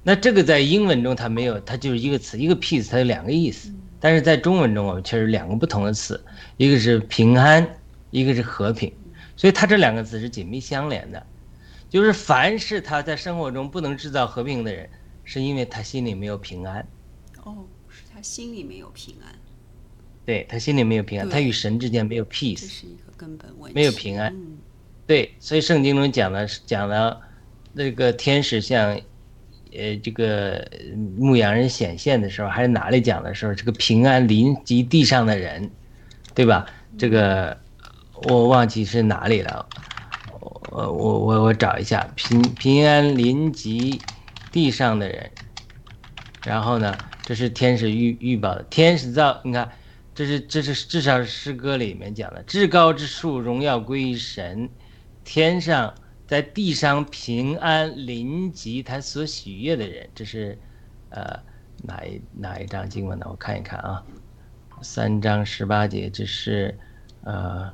[0.03, 3.73] 那这个在英文中它没有，它就是一个词，一个 peace，它有两个意思。
[4.01, 6.21] 但是在中文中，我们却是两个不同的词，
[6.57, 7.65] 一个是平安，
[8.11, 8.93] 一个是和平。
[9.39, 11.27] 所以它这两个字是紧密相连的。
[11.89, 14.87] 就是凡是他在生活中不能制造和平的人，
[15.25, 16.87] 是因为他心里没有平安。
[17.45, 19.35] 哦，是他心里没有平安。
[20.27, 23.75] 对他心里没有平安，他与神之间没有 peace，这是一个根本问题。
[23.75, 24.31] 没有平安。
[24.35, 24.59] 嗯
[25.07, 27.19] 对，所以圣经中讲的是讲了
[27.73, 28.91] 那个天使向，
[29.73, 30.71] 呃，这个
[31.17, 35.71] 牧羊人显现的时候，还是哪里讲的时候，这个平安临及地上的人，
[36.35, 36.67] 对吧？
[36.99, 37.59] 这个
[38.25, 39.69] 我忘记是哪里了，
[40.71, 44.01] 我我我我找一下，平平安临及
[44.51, 45.31] 地上的人，
[46.45, 49.71] 然后呢，这是天使预预报的，天使造，你看，
[50.15, 54.69] 这是这是至少是诗歌里面讲的，至高之处荣耀归于神。
[55.25, 55.95] 天上
[56.27, 60.59] 在地上平安临及他所喜悦的人，这是，
[61.11, 61.39] 呃，
[61.83, 63.27] 哪一哪一章经文呢？
[63.29, 64.03] 我看一看啊，
[64.81, 66.79] 三章十八节，这是，
[67.25, 67.71] 呃，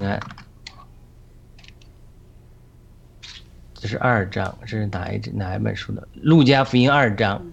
[0.00, 0.20] 你看，
[3.74, 6.06] 这是二章，这是哪一哪一本书的？
[6.14, 7.44] 路加福音二章，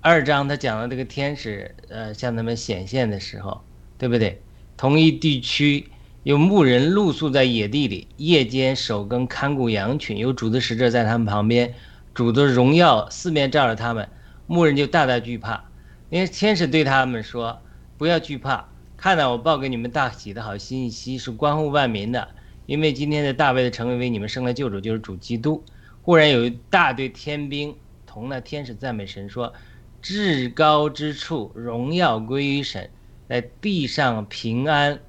[0.00, 3.62] 二章他讲了这个天使，呃，向他们显现的时候，
[3.98, 4.40] 对不对？
[4.78, 5.90] 同一地区
[6.22, 11.74] 有牧人露宿在野地里，夜间守更看顾羊群，有主的使者在他们旁边，
[12.14, 14.08] 主的荣耀四面照着他们，
[14.46, 15.64] 牧人就大大惧怕。
[16.08, 17.60] 因为天使对他们说
[17.96, 18.68] ：“不要惧怕，
[19.02, 22.28] 看到我报给你们大喜的好信息，是关乎万民的。
[22.66, 25.60] 因为今天的大卫的成为为你们生了救主，就是主基督。
[26.02, 27.74] 忽然有一大队天兵
[28.06, 29.52] 同那天使赞美神说：
[30.00, 32.88] 至高之处荣耀归于神。”
[33.28, 35.00] 在地上平安，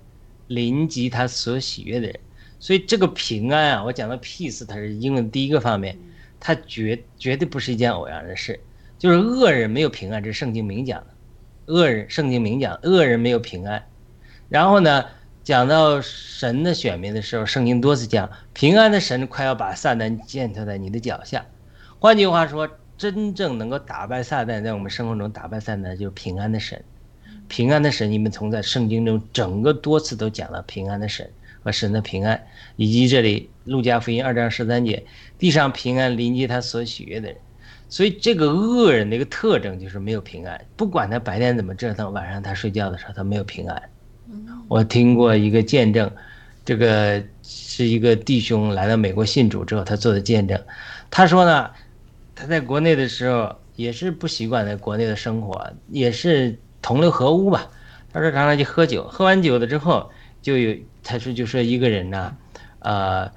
[0.47, 2.19] 临及他所喜悦的人，
[2.59, 5.95] 所以这个平安啊，我讲的 peace，它是英文第一个方面，
[6.39, 8.59] 它绝绝对不是一件偶然的事，
[8.97, 11.12] 就是恶人没有平安，这是圣经明讲的，
[11.65, 13.83] 恶人圣经明讲，恶人没有平安。
[14.49, 15.05] 然后呢，
[15.43, 21.45] 讲到神的选民的时候，圣经多次讲，平安的神快要把撒旦践踏在你的脚下。
[21.99, 26.83] 换句话说，真正能够打败撒旦，在我们生活中打败撒旦，就是平安的神。
[27.47, 31.29] 平安的神，你们从在圣经中整个多次都讲了平安的神
[31.61, 32.41] 和神的平安，
[32.75, 35.05] 以及这里路加福音二章十三节，
[35.37, 37.37] 地上平安临及他所喜悦的人。
[37.89, 43.81] 所以这个恶人的一个特征就是没有平安，不管他白天怎么折腾，晚上他睡觉的时候他没有平安。
[44.67, 46.11] 我听过一个见证，
[46.65, 50.59] 这个是一个弟兄来到美国信主之后他做的见证，
[51.09, 51.69] 他说呢，
[52.35, 56.57] 他在国内的时候也是不习惯在国内的生活，也是。
[56.85, 57.69] 同流合污吧，
[58.11, 62.35] 他说常常去喝酒，喝完酒了之后就有，他说就说一个人呢，
[62.79, 63.31] 呃，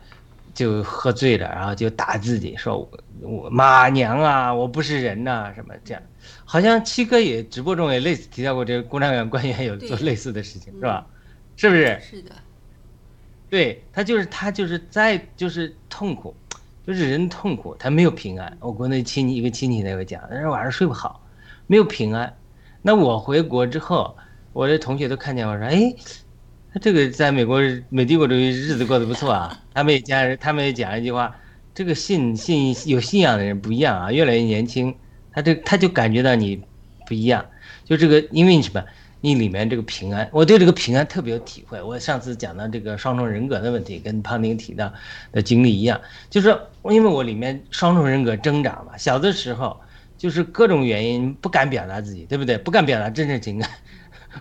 [0.56, 2.90] 就喝醉了，然后就打自己，说我
[3.20, 6.02] 我妈娘啊，我不是人呐，什么这样，
[6.46, 11.06] 好像七哥也直播中也类似提到过，这个共产党官员有做类似的事情，是吧？
[11.56, 12.00] 是不是？
[12.00, 12.30] 是的。
[13.48, 16.34] 对他就是他就是在就是痛苦，
[16.86, 18.56] 就是人痛苦，他没有平安。
[18.58, 21.22] 我国内亲戚一个亲戚在讲，他说晚上睡不好，
[21.66, 22.34] 没有平安。
[22.82, 24.16] 那我回国之后，
[24.52, 26.25] 我的同学都看见我说：“哎，他
[26.80, 29.58] 这个在美国美帝国主义日子过得不错啊。
[29.72, 31.34] ”他们也讲，他们也讲一句话
[31.74, 34.94] ：“这个信信有信仰的人不一样啊，越来越年轻，
[35.32, 36.62] 他这他就感觉到你
[37.06, 37.44] 不一样。
[37.84, 38.84] 就这个，因为什么？
[39.22, 41.82] 你里面这个平安，我对这个平安特别有体会。
[41.82, 44.92] 我上次讲到这个双重人格的问题，跟胖丁提到
[45.32, 46.56] 的经历一样，就是
[46.90, 49.80] 因为我里面双重人格挣扎嘛，小的时候。
[50.18, 52.56] 就是各种原因不敢表达自己，对不对？
[52.56, 53.68] 不敢表达真正情感，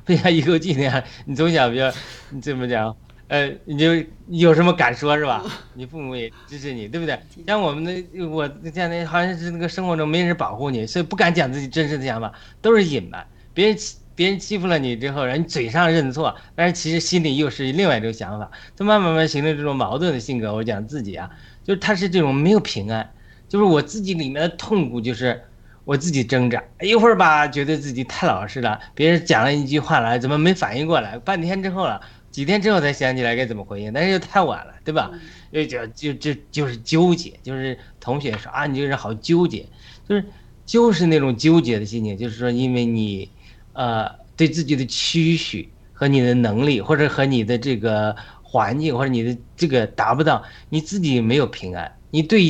[0.03, 1.03] 不像一口气那样。
[1.25, 1.91] 你从小比较，
[2.31, 2.95] 你怎么讲？
[3.27, 3.91] 呃，你就
[4.27, 5.43] 有什么敢说是吧？
[5.73, 7.19] 你父母也支持你，对不对？
[7.47, 12.31] 像我们的我像那好像是那个生活中没人保护你，所以不敢讲自己真实的想法，
[12.61, 13.25] 都是隐瞒。
[13.53, 20.53] 别人欺别人欺负了你之后，人嘴上认错，但是其实心里又是另外一种想法，就慢慢慢形成这种矛盾的性格。
[20.53, 21.31] 我讲自己啊，
[21.63, 23.11] 就是他是这种没有平安，
[23.49, 25.41] 就是我自己里面的痛苦就是。
[25.85, 31.17] 我自己挣扎，一会儿吧，觉得自己太老实了，别人讲了一句话来，怎么没反应过来？
[31.19, 35.11] 半天之后了，几天之后才想起来该怎么回应，但是又太晚了，对吧？
[35.51, 39.67] 又就就就就是纠结，就是同学说啊，你这个人好纠结，
[40.09, 40.25] 就是
[40.65, 43.29] 就是那种纠结的心情，就是说因为你，
[43.73, 52.43] 呃，对自己的期许和你的能力，或者和你的这个环境，或者你的这个达不到，你自己没有平安，你对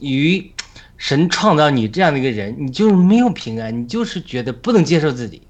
[0.00, 0.52] 于。
[1.00, 5.40] 神创造你这样的一个人，你就是没有平安，你就是觉得不能接受自己，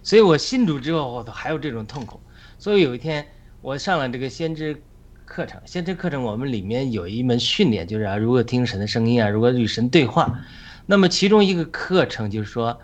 [0.00, 2.20] 所以我信主之后，我都还有这种痛苦。
[2.56, 3.26] 所以有一天
[3.60, 4.80] 我上了这个先知
[5.24, 10.40] 课程，先知课程我们里面有一门训练，就是啊，如果听神的声音啊，如果与神对话，
[10.86, 12.78] 那么其中一个课程就是说，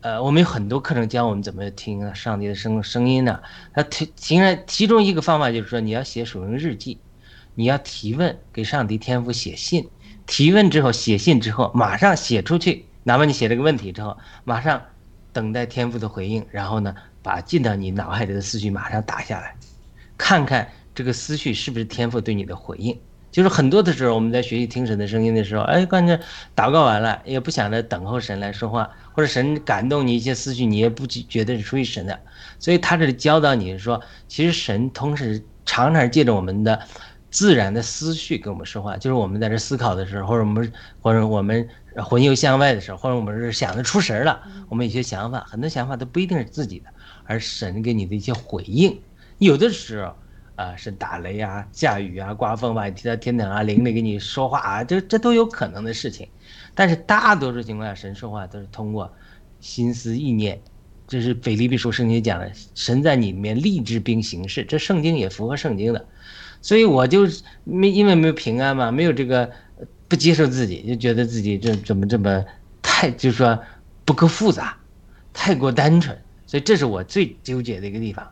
[0.00, 3.40] 呃，我们有很多课程教我们怎么听上帝的声声音呢？
[3.72, 6.98] 他提提然其中一个方法就是说，你要写属灵日记，
[7.54, 9.88] 你要提问，给上帝天赋写信，
[10.26, 14.82] 提问之后写信之后，马上写出去，哪怕你写了个问题之后，马上
[15.32, 19.54] 等待天赋的回应，然后呢，把进到你脑海里的思绪马上打下来，
[20.18, 22.98] 看看这个思绪是不是天赋对你的回应。
[23.32, 26.18] 就是很多的时候，我们在学习听神的声音的时候，哎，关键
[26.54, 32.18] 祷告完了，也不想着等候神来说话，或者神感动你一些思绪，你也不觉得是出于神的。
[32.58, 36.80] 所以他这里教导你说，其实神同时常常借着我们的
[37.36, 40.72] 自然的思绪跟我们说话，就是我们在这思考的时候，或者我们
[41.02, 46.86] 或者我们魂游向外的时候，或者我们是想的出神了，我们有些想法，很多想法都不一定是自己的，
[47.24, 48.98] 而神给你的一些回应，
[49.36, 50.14] 有的时候。
[50.56, 56.26] 啊，是打雷啊、下雨啊、刮风吧你提到天堂啊、灵里给你说话啊，这这都有可能的事情。
[56.74, 59.12] 但是大多数情况下，神说话都是通过
[59.60, 60.58] 心思意念。
[61.06, 66.06] 这是腓立比书圣经讲的，神在你里面立志并行事，这圣经也符合圣经的。
[66.66, 67.28] 所以我就
[67.62, 69.48] 没因为没有平安嘛，没有这个
[70.08, 72.44] 不接受自己，就觉得自己这怎么这么
[72.82, 73.56] 太就是说
[74.04, 74.76] 不够复杂，
[75.32, 76.18] 太过单纯。
[76.44, 78.28] 所以这是我最纠结的一个地方。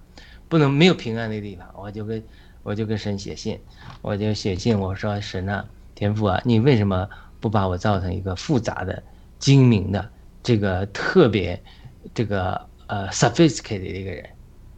[0.48, 2.20] 不能没有平安的地方，我就跟
[2.64, 3.56] 我就跟神写信，
[4.02, 5.64] 我就写信我说神啊，
[5.94, 7.08] 天父啊，你为什么
[7.38, 9.00] 不把我造成一个复杂的、
[9.38, 10.10] 精明的、
[10.42, 11.62] 这个特别、
[12.12, 14.24] 这个呃 sophisticated 的一个人？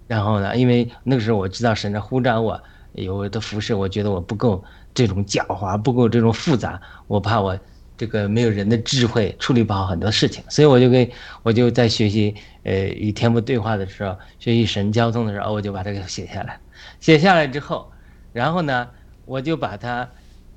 [0.07, 2.62] 然后呢，因为那个时候我知道神在呼召我
[2.97, 7.59] 有的服饰，我觉得我不够这种狡猾，不够这种复杂，我怕我。
[7.99, 11.11] 这个没有人的智慧处理不好很多事情，所以我就跟
[11.42, 16.61] 我就在学习，呃，与天父对话的时候，学习神交通的时候，我就把这个写下来。
[17.01, 17.90] 写下来之后，
[18.34, 18.86] 然后呢，
[19.24, 20.07] 我就把它，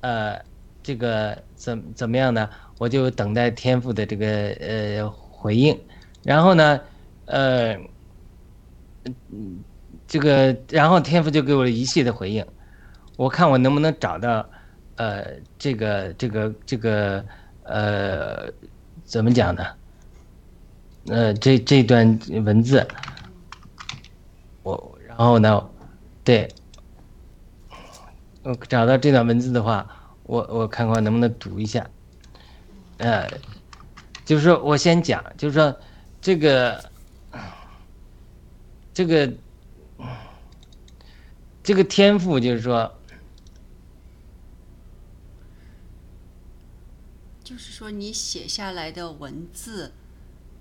[0.02, 0.38] 呃，
[0.82, 2.46] 这个怎怎么样呢？
[2.76, 4.26] 我就等待天父的这个
[4.60, 5.74] 呃回应。
[6.22, 6.78] 然后呢，
[7.24, 7.74] 呃，
[10.10, 12.44] 这个然后天父就给我了一系列的回应，
[13.16, 14.44] 我看我能不能找到。
[14.96, 15.24] 呃，
[15.58, 17.24] 这个这个这个
[17.62, 18.52] 呃，
[19.02, 19.64] 怎么讲呢？
[21.06, 22.86] 呃，这这段文字，
[24.62, 25.70] 我然后呢，
[26.22, 26.46] 对，
[28.42, 29.86] 我找到这段文字的话，
[30.24, 31.88] 我我看看能不能读一下。
[32.98, 33.26] 呃，
[34.26, 35.74] 就是说我先讲，就是说
[36.20, 36.84] 这个
[38.92, 39.32] 这个
[41.70, 42.92] 这个天赋，就是说。
[47.44, 49.92] 就是说，你写下来的文字，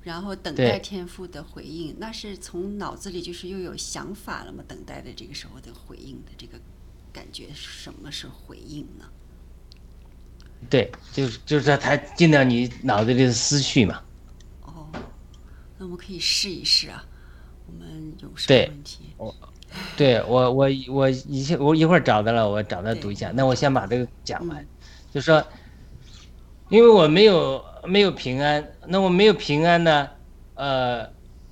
[0.03, 4.63] 然后等待天赋的回应，那是从脑子里就是又有想法了嘛？
[4.67, 6.59] 等待的这个时候的回应的这个
[7.11, 9.05] 感觉，什么是回应呢？
[10.69, 14.03] 对，就是就是说，它进到你脑子里的思绪嘛。
[14.61, 14.87] 哦，
[15.79, 17.03] 那我们可以试一试啊。
[17.65, 18.99] 我们有什么问题？
[19.17, 19.35] 我，
[19.97, 23.31] 对我我我一我一会儿找到了，我找到读一下。
[23.33, 24.65] 那我先把这个讲完，
[25.11, 25.43] 就说。
[26.71, 30.07] 因为我没有没有平安，那我没有平安呢，
[30.53, 31.03] 呃，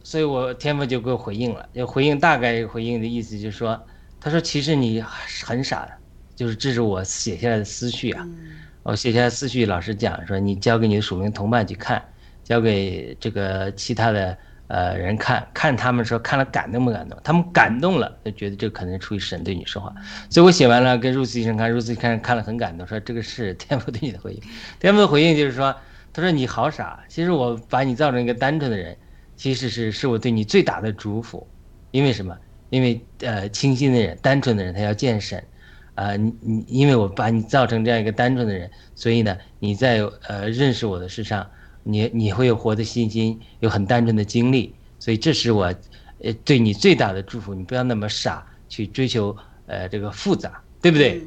[0.03, 3.83] 所以我天父就给我回应了，就回应大概回应的意思就是说，
[4.21, 5.89] 他说其实你很傻，
[6.35, 8.23] 就是这是我写下来的思绪啊，
[8.83, 11.99] 我写下来思绪，老师讲说你交给你的署名同伴去看，
[12.43, 14.37] 交给这个其他的。
[14.67, 17.17] 呃，人看看他们说看了感动不感动？
[17.23, 19.93] 他们感动了，就觉得这可能出于神对你说话。
[20.29, 24.41] 所以我写完了，跟 Rose 医生看，Rose 看看了很感动，说这个是天父对你的回应。
[24.77, 25.73] 天父的回应就是说，
[26.11, 28.97] 他说你好傻，其实我把你造成一个单纯的人，
[29.37, 31.47] 其实是是我对你最大的祝福。
[31.91, 32.37] 因为什么？
[32.69, 35.41] 因为呃，清新的人、单纯的人，他要见神。
[35.95, 41.49] 啊，你你，因为我把你造成这样一个单纯的人，所以呢，你在呃认识我的事上。
[41.89, 45.73] 你你会有活的信心，有很单纯的经历，所以这是我，
[46.21, 47.53] 呃，对你最大的祝福。
[47.53, 49.35] 你不要那么傻去追求，
[49.67, 51.23] 呃，这个复杂，对不对？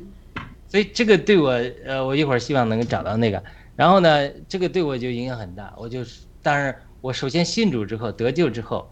[0.69, 1.49] 所以这个对我，
[1.87, 3.43] 呃，我一会儿希望能够找到那个。
[3.75, 5.73] 然后呢，这个对我就影响很大。
[5.79, 6.05] 我就
[6.43, 8.87] 当然，我首先信主之后得救之后，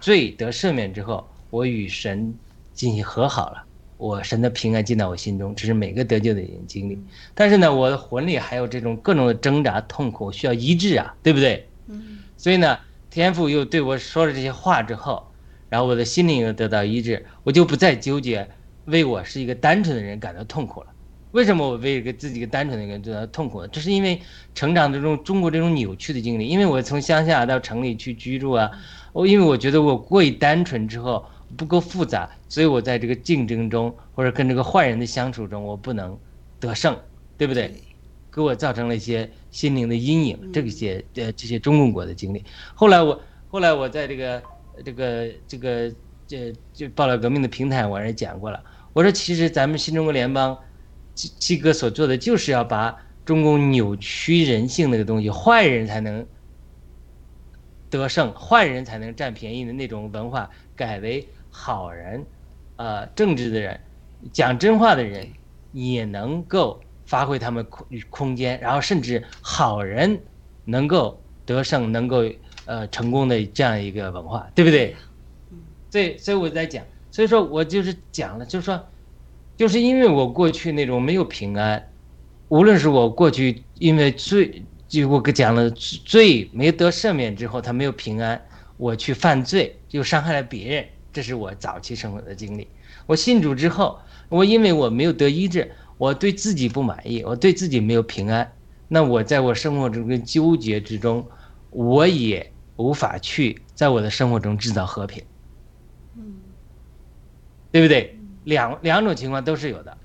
[0.00, 2.32] 罪得赦免之后，我与神
[2.72, 3.64] 进行和好了。
[3.96, 6.98] 我神的平安进到我心中，这是每个得救的人经历。
[7.34, 11.68] 但是呢，我的魂里还有这种各种的挣扎、痛苦，需要医治啊，对不对？
[11.86, 12.18] 嗯。
[12.36, 12.78] 所以呢，
[13.08, 15.24] 天父又对我说了这些话之后，
[15.68, 18.48] 然后我的心灵又得到医治，我就不再纠结
[18.86, 20.88] 为我是一个单纯的人感到痛苦了。
[21.30, 23.68] 为什么我为一个自己一个单纯的人感到痛苦呢？
[23.68, 24.20] 这是因为
[24.54, 28.70] 成长这种中国这种扭曲的经历，因为我从乡下到城里去居住啊，
[29.12, 31.24] 我因为我觉得我过于单纯之后
[31.56, 36.18] 不够复杂，所以我在这个竞争中或者跟这个坏人的相处中，我不能
[36.60, 36.98] 得胜，
[37.36, 37.72] 对不对？
[38.32, 42.44] 给我造成了一些心灵的阴影，这些呃这些中共国的经历。
[42.74, 44.42] 后来我后来我在这个
[44.84, 45.94] 这个这个
[46.26, 48.60] 这就爆料革命的平台，我也讲过了。
[48.92, 50.58] 我说其实咱们新中国联邦
[51.14, 56.26] 七七哥所做的，就是要把中共扭曲人性那个东西，坏人才能
[57.88, 62.26] 得胜，坏人才能占便宜的那种文化，改为好人，
[62.76, 63.80] 呃，正直的人，
[64.32, 65.24] 讲真话的人
[65.72, 66.80] 也能够。
[67.06, 70.18] 发挥他们空空间，然后甚至好人
[70.64, 72.24] 能够得胜，能够
[72.64, 74.96] 呃成功的这样一个文化，对不对？
[75.90, 78.82] 所以所以我在讲，所以说我就是讲了，就是说，
[79.54, 81.86] 就是因为我过去那种没有平安，
[82.48, 88.40] 无论是我过去因为罪，就我讲了罪没得赦免之后，他没有平安，
[88.78, 92.68] 我去犯罪又伤害了别人，这是我早期生活的经历。
[93.06, 93.98] 我信主之后，
[94.28, 95.72] 我因为我没有得医治。
[95.96, 98.50] 我对自己不满意，我对自己没有平安，
[98.88, 101.24] 那我在我生活中跟纠结之中，
[101.70, 105.22] 我也无法去在我的生活中制造和平，
[106.16, 106.34] 嗯，
[107.70, 108.18] 对不对？
[108.42, 109.96] 两两种情况都是有的，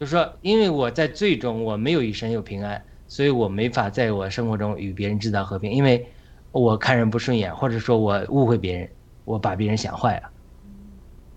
[0.00, 6.04] 就是说，因为我在最终我没有与神有平安，所以我没法在我生活中与别人制造和平，因为
[6.50, 8.90] 我看人不顺眼，或者说我误会别人，
[9.24, 10.28] 我把别人想坏了，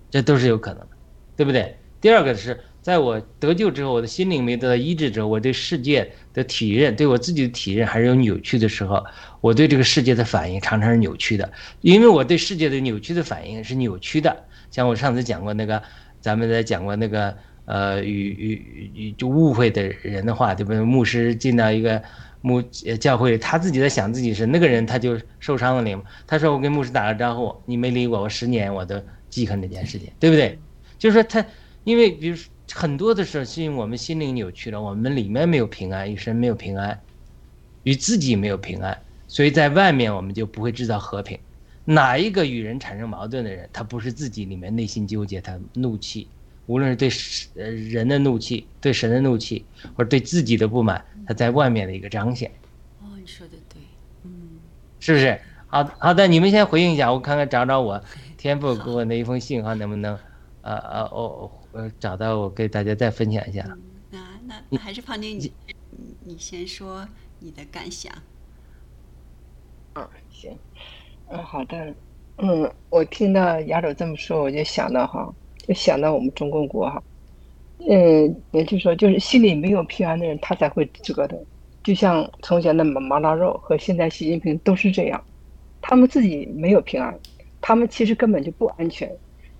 [0.09, 0.87] 这都是有可能的，
[1.35, 1.75] 对不对？
[2.01, 2.59] 第二个是。
[2.81, 9.05] 在我得救之后，我的心灵没得到医治之后，我对世界的体认，对我自己的体认还是有扭曲的时候，
[9.41, 11.51] 我对这个世界的反应常常是扭曲的，
[11.81, 14.45] 因为我对世界的扭曲的反应是扭曲的。
[14.71, 15.83] 像我上次讲过那个，
[16.21, 17.35] 咱们在讲过那个，
[17.65, 20.81] 呃，与与与就误会的人的话，对不对？
[20.81, 22.01] 牧师进到一个
[22.41, 26.01] 牧教会，他自己在想自己是那个人，他就受伤了灵。
[26.25, 28.95] 他说我跟牧师打了招呼，你没理我，我十年我都
[29.29, 30.57] 记恨这件事情，对不对？
[30.97, 31.45] 就是说他，
[31.83, 32.49] 因为比如说。
[32.71, 37.01] 很多的时候是因为我们心灵扭曲了，我们里面没有平安，与神没有平安，
[37.81, 38.95] 与自己没有平安，
[39.27, 41.35] 所以在外面我们就不会制造和平。
[41.83, 46.27] 哪一个与人产生矛盾的人，他不是自己里面内心纠结，他怒气，
[46.67, 47.09] 无论是对
[47.55, 49.65] 呃人的怒气，对神的怒气，
[49.95, 52.51] 或者对自己的不满，他在外面的一个彰显。
[53.01, 53.81] 哦，你说的对，
[54.25, 54.31] 嗯，
[54.99, 55.41] 是不是？
[55.65, 57.99] 好好的，你们先回应一下，我看看找找我
[58.39, 60.17] 天赋给我那一封信哈，能不能？
[60.61, 61.51] 呃呃哦。
[61.71, 63.63] 我，找到我给大家再分享一下。
[64.09, 64.17] 那
[64.47, 65.51] 那那还是胖丁，你
[66.23, 67.05] 你先说
[67.39, 68.11] 你的感想。
[69.93, 70.57] 嗯，行，
[71.27, 71.93] 嗯，好的，
[72.37, 77.03] 嗯，我听到亚洲这么说，我就想到哈，就想到我们中共国哈，
[77.87, 81.37] 嗯，也就是说，就是心里没有平安的人，他才会折腾。
[81.83, 85.23] 就像从前的麻麻辣肉和现在习近平都是这样，
[85.81, 87.19] 他们自己没有平安，
[87.61, 89.09] 他们其实根本就不安全。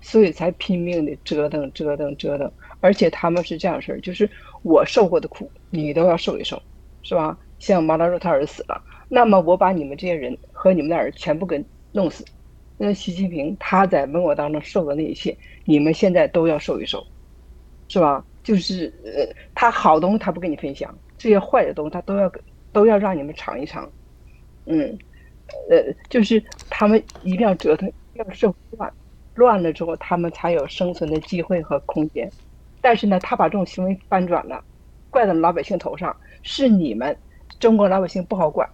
[0.02, 4.26] 所以才拼命的折腾折腾折腾，而且他们是这样式儿，就是
[4.62, 6.62] 我受过的苦，你都要受一受，
[7.02, 7.38] 是吧？
[7.58, 12.24] 像马大肉他儿子死了，那么我把你们这些人和你们的儿全部给弄死。
[12.78, 15.36] 那习近平他在文革当中受的那一切，
[15.66, 17.06] 你们现在都要受一受，
[17.88, 18.24] 是吧？
[18.42, 22.32] 就是呃，他好东西他不跟你分享，这些坏的东西他都要
[22.72, 23.86] 都要让你们尝一尝。
[24.64, 24.98] 嗯，
[25.68, 28.92] 呃，就是他们一定要折腾，要受乱。
[29.34, 32.30] 乱了之后，他们才有生存的机会和空间。
[32.80, 34.62] 但是呢，他把这种行为翻转了，
[35.08, 37.16] 怪到老百姓头上，是你们
[37.58, 38.68] 中国老百姓不好管，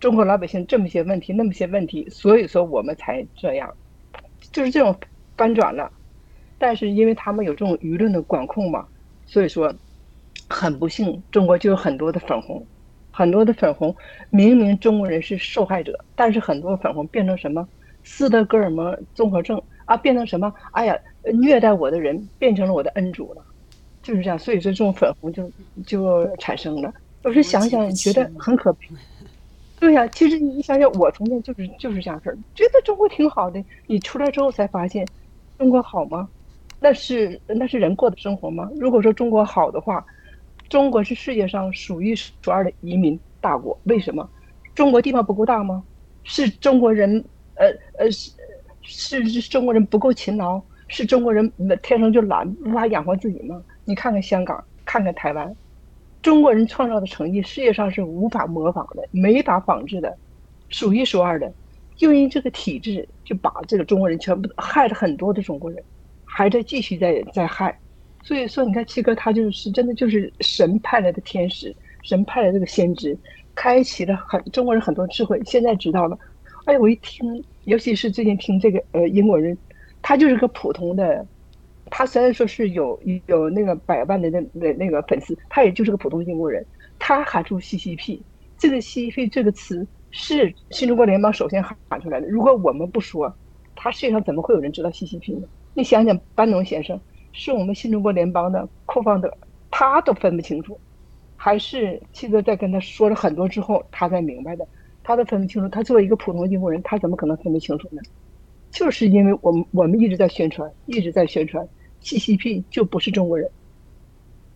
[0.00, 3.72] 中国老百姓这么些问题，那么些问题，所以说我们才这样，
[4.50, 4.96] 就是这种
[5.36, 5.92] 翻转了。
[6.58, 8.86] 但是因为他们有这种舆论的管控嘛，
[9.26, 9.72] 所以说
[10.48, 12.66] 很不幸，中国就有很多的粉红，
[13.18, 13.96] 很多的粉红，
[14.30, 17.68] 明明中国人是受害者，但是很多粉红变成什么
[18.04, 19.60] 斯德哥尔摩综合症。
[19.86, 20.52] 啊，变成什么？
[20.72, 20.94] 哎呀，
[21.40, 23.42] 虐待我的人变成了我的恩主了，
[24.02, 24.38] 就是这样。
[24.38, 25.50] 所以说，这种粉红就
[25.86, 26.92] 就产生了。
[27.22, 28.80] 有时想想，觉得很可悲。
[29.80, 33.64] 对呀，其实你想想，我从前就是就是这样事儿，觉得中国挺好的。
[33.86, 35.08] 你出来之后才发现，
[35.56, 36.28] 中国好吗？
[36.78, 38.68] 那是那是人过的生活吗？
[38.78, 40.04] 如果说中国好的话，
[40.68, 43.78] 中国是世界上数一数二的移民大国。
[43.84, 44.28] 为什么？
[44.74, 45.82] 中国地方不够大吗？
[46.24, 47.66] 是中国人，呃
[47.98, 48.32] 呃是。
[48.90, 51.52] 是是中国人不够勤劳，是中国人
[51.82, 53.62] 天生就懒，无法养活自己吗？
[53.84, 55.54] 你看看香港，看看台湾，
[56.22, 60.16] 中国人创造的成绩，世界上是无法模仿的，没法仿制的，
[60.70, 61.52] 数一数二的。
[61.96, 65.84] 就因这个体制，就把这个中国人全部害了很多的中国人，
[66.24, 67.78] 还在继续在在害，
[68.28, 73.16] 所以说，你看七哥他就是真的就是神派来的天使，神派来的这个先知，
[73.54, 75.40] 开启了很中国人很多智慧。
[75.46, 76.18] 现在知道了，
[76.66, 79.56] 哎，我一听，尤其是最近听这个呃英国人，
[80.02, 81.26] 他就是个普通的，
[81.88, 86.62] 他虽然说是有有那个百万的那那那个粉丝，他也就是个普通英国人，
[86.98, 88.20] 他喊出 CCP，
[88.58, 92.28] 这个 CCP 这个词是新中国联邦首先喊出来的。
[92.28, 93.34] 如果我们不说，
[93.74, 95.48] 他世界上怎么会有人知道 CCP 呢？
[95.72, 97.00] 你想想，班农先生。
[97.32, 99.36] 是我们新中国联邦的控方的，
[99.70, 100.78] 他都分不清楚，
[101.36, 104.66] 还是七哥在跟他说了很多之后，他才明白的。
[105.04, 108.02] 他都分不清楚，他作为一个普通英国人，他怎么可能分不清楚呢？
[108.70, 111.66] 就是因为我们我们一直在宣传，一直在宣传
[112.02, 113.50] ，CCP 就不是中国人，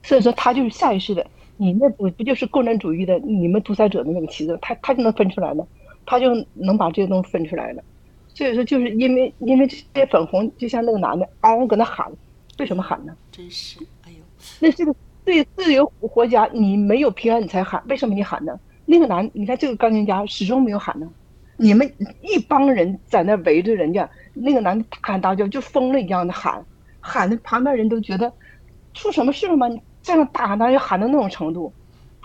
[0.03, 5.67] 所以说他就是下意识的，你那不不就是共产主义的你们独裁者的那个旗子，他他就能分出来了，
[6.05, 7.83] 他就能把这些东西分出来了。
[8.35, 12.13] 所以说，就是因为因为这些粉红，就像那个男的嗷嗷搁那喊。
[12.59, 13.17] 为什么喊呢？
[13.31, 14.19] 真是，哎呦，
[14.61, 14.95] 那这个
[15.25, 18.59] 对自由国家，你没有平安你才喊，为什么你喊呢？
[18.85, 21.09] 那个男，你看这个钢琴家始终没有喊呢。
[21.57, 21.91] 你们
[22.23, 26.65] 一帮人在那围着人家，那个男的大喊大叫，就疯了一样的喊，
[27.01, 28.33] 喊的旁边人都觉得
[28.95, 29.69] 出什么事了吗？
[29.69, 31.73] 你这样大喊大叫喊到那种程度，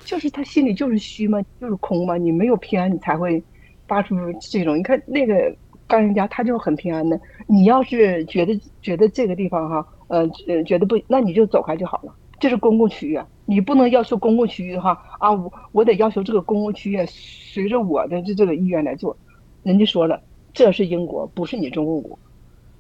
[0.03, 1.39] 就是他心里就是虚吗？
[1.61, 2.17] 就是空吗？
[2.17, 3.41] 你没有平安，你才会
[3.87, 4.77] 发出这种。
[4.77, 5.55] 你看那个
[5.85, 7.19] 钢琴家，他就很平安的。
[7.45, 9.87] 你要是觉得觉得这个地方哈。
[10.07, 12.13] 呃呃，觉得不，那你就走开就好了。
[12.39, 19.17] 这是公共区域，你不能要求公共区域哈啊，我我得要求这个公共区域随着我的这这个意愿来做。
[19.63, 20.21] 人家说了，
[20.53, 22.17] 这是英国，不是你中共国。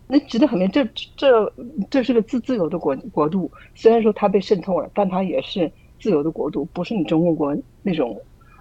[0.05, 1.51] 那指的很明，这这
[1.89, 8.15] 这是个自自由的国国度，虽然说它被渗透了，但它也是自由的国度，不是你中共国那种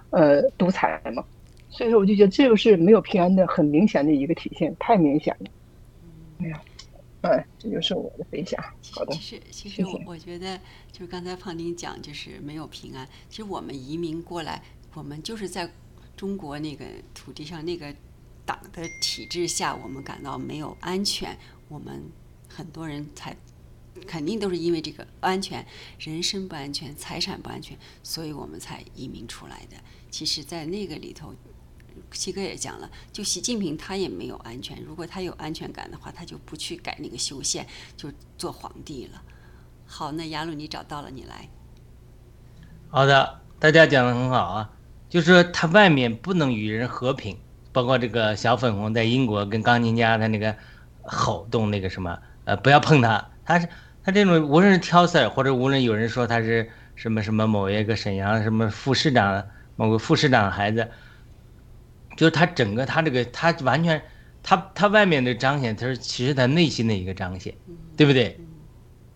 [0.09, 1.23] 呃独裁嘛。
[1.69, 5.45] 所以说，我就觉得这个是没有平安的很明显的一个体现，太明显了。
[6.39, 6.59] 哎呀。
[7.21, 8.63] 哎，这就是我的分享。
[8.91, 10.55] 好的，其实其实我我觉得，
[10.91, 13.07] 就是刚才胖丁讲，就是没有平安。
[13.29, 14.63] 其实我们移民过来，
[14.93, 15.69] 我们就是在
[16.15, 17.93] 中国那个土地上那个
[18.45, 21.35] 党的体制下，我们感到没有安全。
[21.67, 22.03] 我们
[22.47, 23.35] 很多人才
[24.05, 25.65] 肯定都是因为这个安全，
[25.99, 29.75] 人身不安全，财产不安全，所以我们才移民出来的。
[30.11, 31.33] 其实，在那个里头。
[32.15, 34.81] 七哥也讲了，就习近平他也没有安全。
[34.83, 39.21] 如果他有安全感的话，他就不去改那个修宪，就做皇帝了。
[39.85, 41.49] 好，那雅鲁你找到了，你来。
[42.89, 44.69] 好的，大家讲的很好啊，
[45.09, 47.37] 就是他外面不能与人和平，
[47.71, 50.55] 包括这个小粉红在英国跟钢琴家他那个
[51.03, 53.29] 吼动那个什么，呃，不要碰他。
[53.43, 53.67] 他是
[54.03, 59.45] 他这种无论是挑事儿，或者无论有人说他是什么什么某一个沈阳什么副市长
[59.75, 60.89] 某个副市长孩子。
[62.17, 64.01] 就是他整个他这个他完全，
[64.43, 67.53] 他他外面的彰显，他是其实他内心的一个彰显，
[67.95, 68.37] 对不对？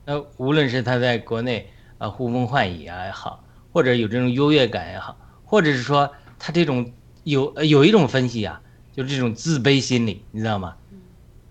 [0.05, 3.43] 那无论是他在国内啊呼风唤雨啊也好，
[3.73, 6.93] 或者有这种优越感也好，或者是说他这种
[7.23, 8.61] 有有一种分析啊，
[8.93, 10.75] 就是这种自卑心理，你知道吗？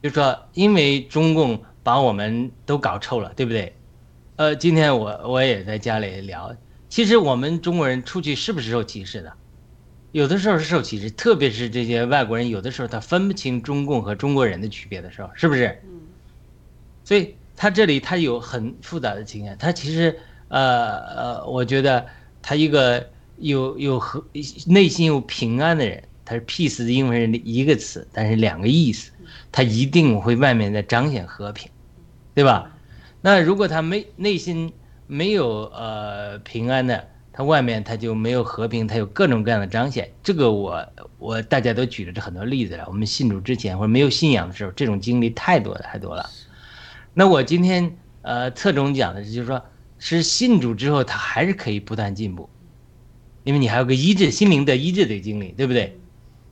[0.03, 3.77] 就说因为中共把我们都搞臭了，对不对？
[4.37, 6.57] 呃，今天我我也在家里聊，
[6.89, 9.33] 其实我们中国人出去是不是受歧视的？
[10.13, 15.81] 有的时候是受歧视，特别是这些外国人，有的时候他分不清中共和中国人的区别的时候，是不是？
[15.85, 16.01] 嗯。
[17.05, 22.05] 所以他这里他有很复杂的情感，他其实呃呃，我觉得
[22.43, 24.25] 他一个有有和
[24.67, 29.13] 内心有平安的人，他是 peace 的英文人的一个词，但是两个意思，
[29.53, 31.71] 他一定会外面在彰显和平，
[32.35, 32.77] 对吧？
[33.21, 34.73] 那如果他没内心
[35.07, 37.09] 没有呃平安的。
[37.41, 40.11] 他外面它就没有和平，它有各种各样的彰显。
[40.23, 40.87] 这个我
[41.19, 42.85] 我大家都举了这很多例子了。
[42.87, 46.29] 我们信主之前或者没有信仰的时候，这种经历太多太多了。
[47.15, 49.65] 那我今天呃侧重讲的是，就是说，
[49.99, 52.51] 是信主之后他还是可以不断进步，
[53.45, 55.99] 因为你还有个医治心灵的医治的经历，对不对？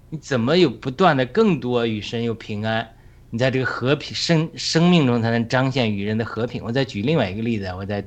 [0.09, 2.89] 你怎么有不断的更多与神有平安？
[3.28, 6.64] 你在这个和平生生命中才能彰显与人的和平。
[6.64, 8.03] 我再举另外一个例子，我在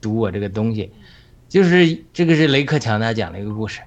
[0.00, 0.90] 读我这个东西。
[1.54, 3.80] 就是这个是雷克强他讲的一个故事，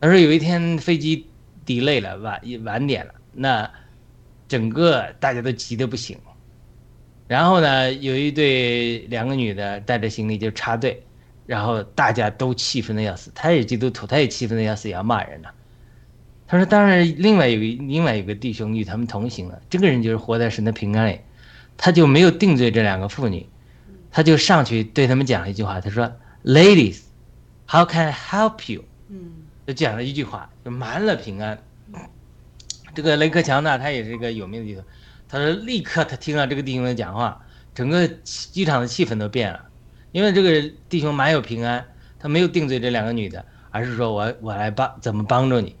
[0.00, 1.26] 他说有一天飞机
[1.66, 3.68] delay 了晚晚点了，那
[4.46, 6.16] 整个大家都急得不行，
[7.26, 11.02] 然后呢有一对两个女的带着行李就插队，
[11.46, 15.48] 然后大家都气愤的要死，他也基督徒，他也气愤的要死，也要骂人呢。
[16.46, 21.18] 他说当然另外有一另外有个弟兄与他们同行了，这个人就是活在神的平安里，
[21.76, 23.48] 他就没有定罪这两个妇女，
[24.12, 26.12] 他就上去对他们讲了一句话，他说。
[26.44, 27.02] Ladies,
[27.66, 28.84] how can I help you？
[29.08, 29.30] 嗯，
[29.66, 31.58] 就讲了一句话，就满了平安。
[32.94, 34.84] 这个雷克强呢，他也是一个有名的地方，
[35.28, 39.66] 他说立刻他听了这个弟兄的讲话，整个机场的气氛都变了。
[40.12, 41.86] 因为这个弟兄满有平安，
[42.18, 45.76] 他没有定罪这两个女的，而是说我我来帮怎么帮助你，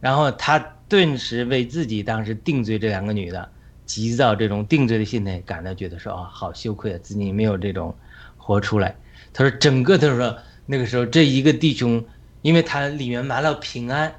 [0.00, 3.48] 然后他顿时为自己当时定罪这两个女的，
[3.86, 7.94] 急躁这种定罪的心态感到觉得说啊好羞愧啊，自己没有这种
[8.36, 8.96] 活出来。
[9.32, 12.04] 他说整个他说那个时候这一个弟兄，
[12.42, 14.14] 因为他里面埋了平安。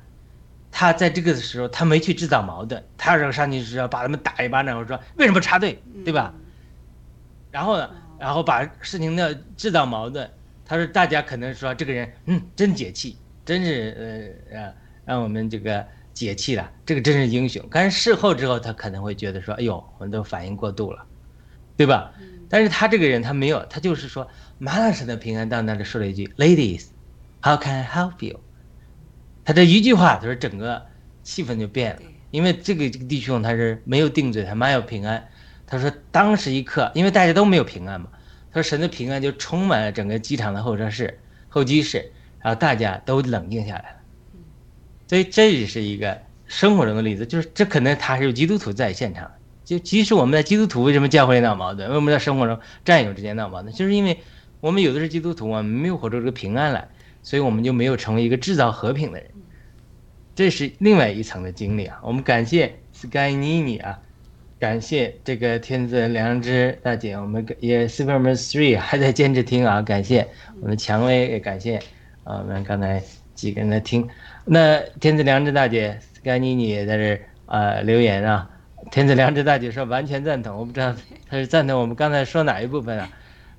[0.74, 6.34] 他在这个的时候，他没去制造矛盾，他要上去是要把他们打一巴掌，我说为什么插队，对吧？
[7.52, 10.30] 然后呢，然后把事情的制造矛盾。
[10.66, 17.62] 他说大家可能说这个人，嗯，真解气，真是呃呃让我们这个解气了，这个真是英雄。
[17.70, 21.06] 但是事后之后，他可能会觉得说，哎呦，我们都反应过度了，
[21.76, 22.14] 对吧？
[22.52, 24.28] 但是他这个人他没有，他就是说
[24.58, 28.42] 马老师的平安到那里说了一句，Ladies，how can I help you？
[29.46, 30.86] 他这一句话，他说整个
[31.24, 35.30] 气氛就变了，因为这个这个弟兄他是没有定罪，他蛮有平安。
[35.66, 38.10] 他说当时一刻，因为大家都没有平安嘛，
[38.52, 43.98] 他说神的平安就充满了整个机场的候车室、候机室，然后大家都冷静下来了。
[45.08, 49.32] 所以这也是一个生活中的例子，就是这可能他是基督徒在现场，
[49.72, 54.20] 就即使我们在基督徒为什么教会闹矛盾，为什么在生活中战友之间闹矛盾，就是因为
[54.60, 56.86] 我们有的是基督徒，我们没有活出这个平安来。
[57.24, 59.30] 所以我们就没有成为一个制造和平的人，
[60.34, 62.00] 这是另外一层的经历啊。
[62.02, 64.00] 我们感谢 Sky Nini 啊，
[64.58, 70.28] 感谢这个天子良知大姐，我们也 Superman Three 还在坚持听啊，感谢
[70.62, 71.80] 我们蔷薇，也感谢，
[72.24, 73.00] 我们刚才
[73.36, 74.10] 几个人在听。
[74.44, 78.50] 那天子良知大姐 Sky Nini 也在这啊留言啊，
[78.90, 80.96] 天子良知大姐说完全赞同，我不知道
[81.30, 83.10] 她是赞同我们刚才说哪一部分啊？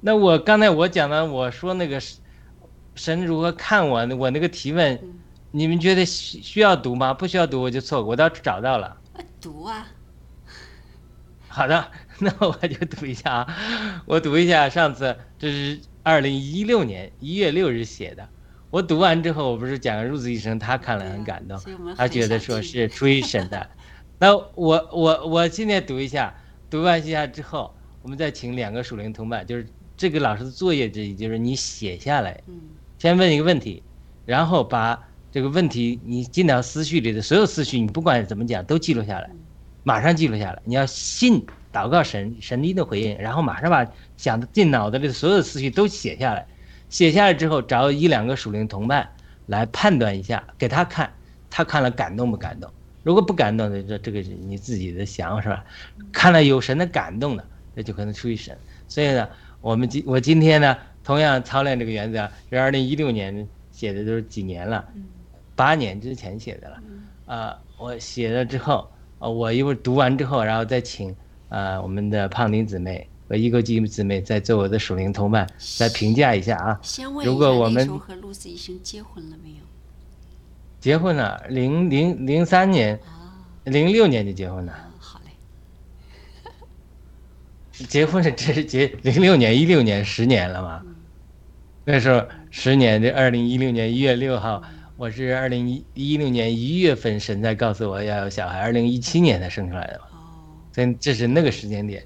[0.00, 2.00] 那我刚才我讲的，我说那个。
[2.94, 4.06] 神如何看我？
[4.16, 5.00] 我那个提问，
[5.50, 7.14] 你们觉得需需要读吗？
[7.14, 8.10] 不需要读，我就错过。
[8.10, 8.98] 我倒找到了。
[9.40, 9.86] 读啊。
[11.48, 14.02] 好的， 那我就读一下啊。
[14.04, 18.28] 我读一下上次，这是二零一六年一月六日写的。
[18.68, 21.58] 我读完之后，我不是讲了入子医生，他看了很感动，
[21.96, 23.70] 他觉得说是出于神的。
[24.22, 26.32] 那我我我现在读一下，
[26.70, 29.66] 读完一下之后，我们再请两个属灵同伴，就是
[29.96, 32.40] 这个老师的作业之一，就是你写下来。
[32.46, 32.54] 嗯。
[33.00, 33.82] 先问一个问题，
[34.24, 39.28] 然后把这个问题你进到思绪里的所有思绪，你不管怎么讲都记录下来，
[39.82, 40.62] 马上记录下来。
[40.64, 43.84] 你要信祷告神，神一的回应，然后马上把
[44.16, 46.46] 想进脑子里的所有思绪都写下来。
[46.88, 49.10] 写下来之后，找一两个属灵同伴
[49.46, 51.12] 来判断一下，给他看，
[51.50, 52.70] 他看了感动不感动？
[53.03, 55.64] 如果不感动的，这这个是你自己的想是吧？
[56.12, 57.44] 看了有神的感动的，
[57.74, 58.57] 那就可能出于神。
[58.88, 59.28] 所以呢，
[59.61, 60.76] 我们今我今天呢。
[61.05, 64.86] 同样操练这个原则，是二零一六年写的，都是几年了，
[65.57, 66.80] 八年之前写的了。
[67.26, 68.88] 啊，我写了之后，
[69.18, 71.12] 啊，我一会儿读完之后，然后再请
[71.48, 75.44] 啊我们的胖丁姊妹和一个基姊妹再做我的属灵同伴，
[75.76, 76.78] 再评价一下啊。
[76.84, 79.57] 先问一下，那时候和露丝医生结婚了没有？
[80.83, 82.99] 结婚了，零零零三年，
[83.62, 84.74] 零六年就结婚了。
[87.89, 90.83] 结婚是这是结零六年一六年十年了嘛？
[91.85, 94.61] 那时候十年，这二零一六年一月六号，
[94.97, 100.07] 我是二零一一六年一月份，神在告诉我要有小孩，二零一七年才生出来的嘛。
[100.72, 102.05] 所以这是那个时间点。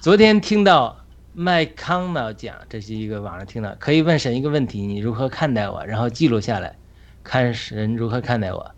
[0.00, 5.84] 昨天听到麦康纳讲，这是一个网上听到，可以问神一个问题：你如何看待我？
[5.84, 6.74] 然后记录下来，
[7.22, 8.70] 看神如何看待我。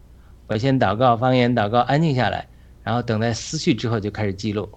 [0.47, 2.47] 我先祷告，方言祷告，安静下来，
[2.83, 4.69] 然后等待思绪之后就开始记录。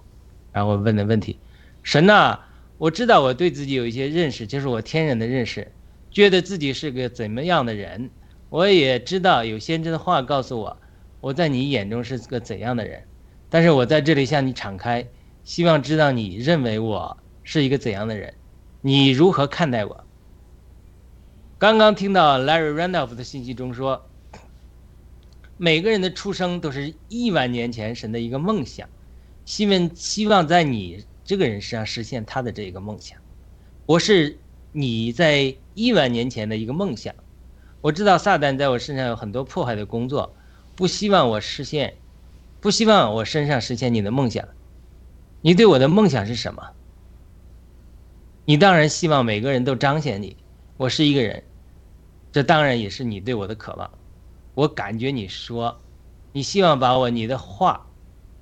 [0.54, 1.38] 然后问的问题，
[1.84, 2.40] 神呐，
[2.78, 5.72] 我知道我对自己有一些认识，就是我天然的认识，
[6.10, 8.10] 觉得自己是个怎么样的人。
[8.50, 10.78] 我也知道有先知的话告诉我，
[11.20, 13.04] 我在你眼中是个怎样的人。
[13.50, 15.06] 但是我在这里向你敞开，
[15.44, 18.34] 希望知道你认为我是一个怎样的人，
[18.82, 20.04] 你如何看待我？
[21.60, 24.06] 刚刚听到 Larry Randolph 的信息中说，
[25.58, 28.88] 每个人的出生都是亿万年前神的一个梦想。
[29.44, 33.18] 希望希望在你这个人身上实现他的这个梦想。
[33.88, 34.38] 我是
[34.72, 37.16] 你在亿万年前的一个梦想。
[37.82, 40.36] 我知道撒旦在我身上有很多破坏的工作，
[40.76, 41.96] 不希望我实现，
[42.62, 44.48] 不希望我身上实现你的梦想。
[45.42, 46.62] 你对我的梦想是什么？
[48.46, 50.38] 你当然希望每个人都彰显你。
[50.76, 51.44] 我是一个人，
[52.32, 53.90] 这当然也是你对我的渴望。
[54.54, 55.80] 我感觉你说，
[56.32, 57.84] 你希望把我你的话。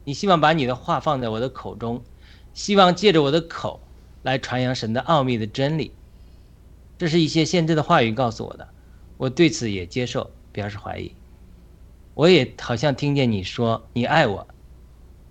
[0.08, 2.04] 你希望把你的话放在我的口中，
[2.54, 3.82] 希望借着我的口
[4.22, 5.94] 来传扬神的奥秘的真理。
[7.00, 8.70] 这是一些限制的话语告诉我的，
[9.18, 11.12] 我对此也接受，表示怀疑。
[12.14, 14.48] 我也好像听见你说你爱我，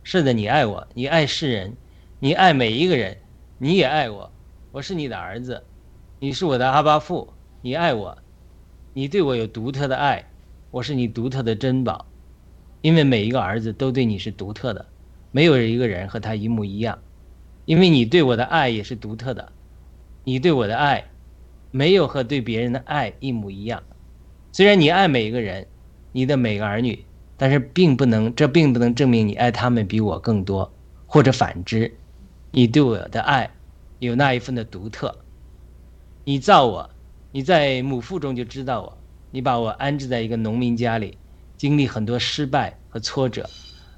[0.02, 1.76] 是的，你爱我，你爱世人，
[2.18, 3.16] 你爱每一个人，
[3.58, 4.32] 你也爱我。
[4.72, 5.62] 我是你的儿子，
[6.18, 7.32] 你是我的阿巴父，
[7.62, 8.18] 你爱我，
[8.96, 10.24] 你对我有独特的爱，
[10.70, 12.06] 我是你独特的珍宝，
[12.80, 14.86] 因为每一个儿子都对你是独特的，
[15.32, 16.96] 没有一个人和他一模一样，
[17.64, 19.50] 因为你对我的爱也是独特的，
[20.22, 21.10] 你对我的爱
[21.72, 23.82] 没有和对别人的爱一模一样，
[24.52, 25.66] 虽然你爱每一个人，
[26.12, 27.04] 你的每个儿女，
[27.36, 30.72] 但是并不能，这并不能证明你爱他们比我更多，
[31.04, 31.92] 或者反之，
[32.52, 33.50] 你对我的爱。
[33.98, 35.24] 有那一份的独特。
[36.24, 36.90] 你造我，
[37.34, 38.96] 你在母腹中就知道我。
[39.32, 41.18] 你把我安置在一个农民家里，
[41.56, 43.50] 经历很多失败和挫折，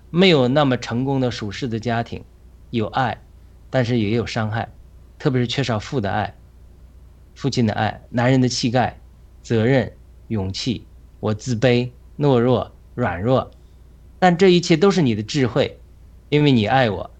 [0.08, 2.24] 没有那么成功的属世的家庭，
[2.70, 3.20] 有爱，
[3.68, 4.66] 但是也有伤害，
[5.18, 6.34] 特别是缺少父的爱，
[7.34, 8.98] 父亲的爱，男人的气概、
[9.42, 9.92] 责任、
[10.28, 10.86] 勇气。
[11.20, 13.50] 我自卑、懦弱、软弱，
[14.18, 15.78] 但这一切都是你的智慧，
[16.30, 17.10] 因为你爱我，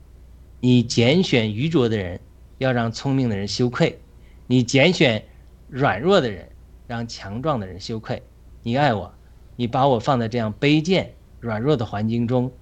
[0.61, 2.19] 你拣选愚拙的人。
[2.57, 4.01] 要让聪明的人羞愧，
[4.47, 5.23] 你拣选
[5.69, 6.49] 软弱的人，
[6.87, 8.23] 让强壮的人羞愧。
[8.63, 9.13] 你爱我，
[9.57, 12.53] 你把我放在这样卑贱、软弱的环境中。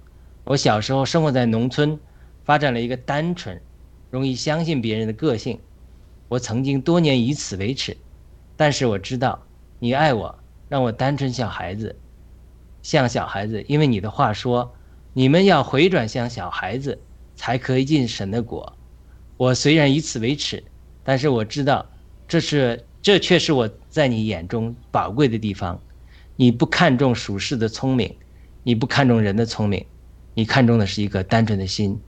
[0.43, 1.99] 我小时候生活在农村，
[2.43, 3.61] 发展了一个单纯、
[4.11, 5.59] 容易相信别人的个性。
[6.27, 7.97] 我曾经多年以此为耻，
[8.55, 9.43] 但是我知道
[9.79, 10.37] 你爱我，
[10.69, 11.95] 让我单纯像孩子，
[12.81, 13.63] 像小孩子。
[13.67, 14.73] 因为你的话说，
[15.13, 16.99] 你们要回转向小孩子，
[17.35, 18.75] 才可以进神的国。
[19.37, 20.63] 我虽然以此为耻，
[21.03, 21.85] 但是我知道，
[22.27, 25.79] 这是这却是我在你眼中宝贵的地方。
[26.35, 28.11] 你不看重属世的聪明，
[28.63, 29.85] 你不看重人的聪明，
[30.33, 32.01] 你看重的是一个单纯的心。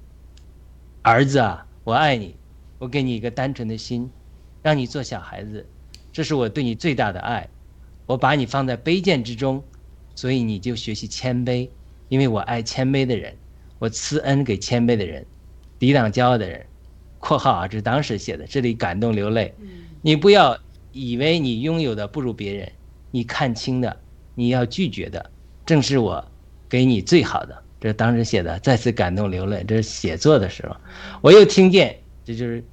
[1.04, 2.36] 儿子啊，我爱你，
[2.80, 4.10] 我给你一个单纯的心，
[4.64, 5.64] 让你做小孩子，
[6.12, 7.48] 这是我对你最大的爱。
[8.08, 9.64] 我把你放在卑贱之中，
[10.16, 11.70] 所以你就学习谦卑，
[12.10, 13.36] 因为我爱谦卑的人，
[13.78, 15.24] 我赐恩给谦卑的人，
[15.78, 16.66] 抵挡骄傲的人。
[17.20, 19.54] 括号啊，这是当时写的，这里感动流泪。
[20.02, 20.58] 你不要
[20.98, 22.72] 以为你拥有的不如别人，
[23.12, 23.98] 你看清的，
[24.34, 25.30] 你要拒绝的，
[25.66, 26.26] 正是我
[26.68, 27.64] 给你最好的。
[27.80, 29.64] 这当时写的，再次感动流泪。
[29.68, 30.76] 这是写作的时候，
[31.22, 31.96] 我又听见，
[32.26, 32.64] 这就是，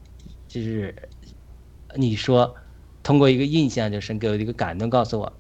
[0.49, 0.95] 就是
[1.95, 2.55] 你说，
[3.03, 5.31] 通过一个印象，就是给我一个感动，告诉我，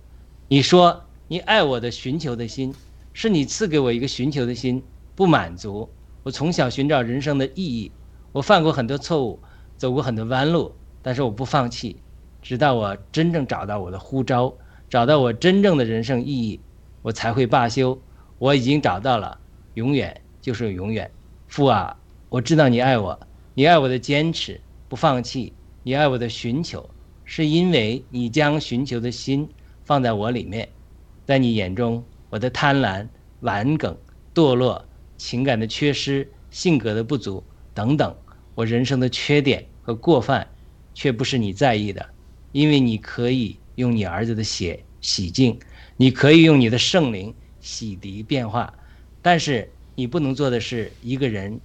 [0.48, 2.74] 你说你爱我的寻求的心，
[3.14, 4.82] 是你赐给我一个寻求的心，
[5.14, 5.88] 不满足。
[6.22, 7.90] 我从小寻找人生的意义。
[8.32, 9.38] 我犯过很多错误，
[9.76, 11.96] 走过很多弯路，但是我不放弃，
[12.44, 14.54] 直到我真正找到我的呼召，
[14.90, 16.60] 找到我真正的人生意义，
[17.00, 17.98] 我才会罢休。
[18.38, 19.38] 我已经找到了，
[19.72, 21.10] 永远就是永远。
[21.48, 21.96] 父啊，
[22.28, 23.18] 我知道你爱我，
[23.54, 26.90] 你爱我的坚持不放弃，你爱我的寻求，
[27.24, 29.48] 是因为你将寻求的心
[29.86, 30.68] 放在我里面，
[31.24, 33.08] 在你眼中，我的贪婪、
[33.40, 33.96] 顽梗、
[34.34, 34.84] 堕落、
[35.16, 37.42] 情感的缺失、性格的不足
[37.72, 38.14] 等等。
[38.54, 40.46] 我人生的缺点和过犯，
[40.92, 42.06] 却不是你在意的，
[42.54, 45.58] 因为你可以用你儿子的血洗净，
[45.96, 48.72] 你可以用你的圣灵洗涤变化，
[49.20, 51.60] 但是你不能做的是一个人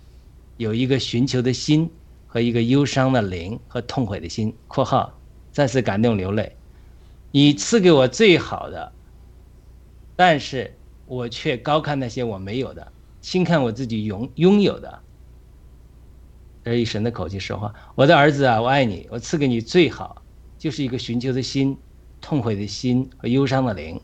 [0.57, 1.87] 有一个寻求的心
[2.25, 4.51] 和一个忧伤的灵和痛悔的心。
[4.67, 5.13] （括号
[5.51, 6.57] 再次感动流泪）
[7.29, 8.91] 你赐给我最好的，
[10.15, 10.75] 但是
[11.05, 14.99] 我却高看那些我没有的，轻看我自己拥拥有的。
[16.63, 20.23] 这是以神的口气说话，我的儿子啊，我爱你，我赐给你最好，
[20.59, 21.75] 就是一个寻求的心、
[22.21, 23.99] 痛悔的心和忧伤的灵，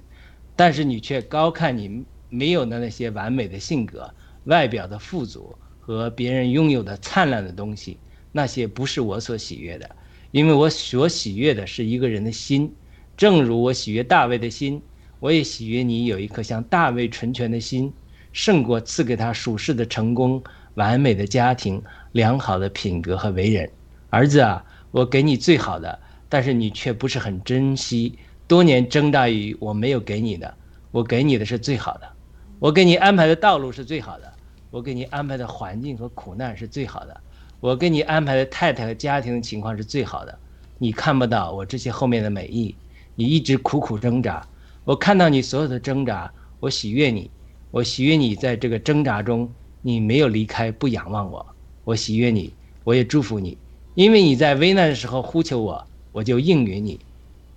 [0.55, 4.11] 但是你却高看你没有的那些完美的性格、
[4.45, 7.99] 外表的富足和别人拥有的灿烂的东西，
[8.31, 9.95] 那些不是我所喜悦的，
[10.31, 12.73] 因为我所喜悦的是一个人的心，
[13.15, 14.81] 正如我喜悦大卫的心，
[15.19, 17.93] 我也喜悦你有一颗像大卫纯全的心，
[18.31, 20.41] 胜过赐给他属世的成功、
[20.75, 21.83] 完美的家庭。
[22.13, 23.69] 良好的品格和为人，
[24.09, 28.17] 儿子啊，我给你最好的，但是你却不是很珍惜。
[28.47, 30.53] 多年挣扎于我没有给你的，
[30.91, 32.07] 我给你的是最好的，
[32.59, 34.33] 我给你安排的道路是最好的，
[34.69, 37.21] 我给你安排的环境和苦难是最好的，
[37.59, 40.37] 我给你安排的太太和家庭的情况是最好的。
[40.77, 42.75] 你看不到我这些后面的美意，
[43.15, 44.45] 你一直苦苦挣扎，
[44.83, 47.31] 我看到你所有的挣扎，我喜悦你，
[47.71, 49.49] 我喜悦你在这个挣扎中，
[49.81, 51.43] 你没有离开，不仰望我。
[51.83, 52.53] 我喜悦你，
[52.83, 53.57] 我也祝福你，
[53.95, 56.97] 因为你在危难的时候呼求我，我就应允你，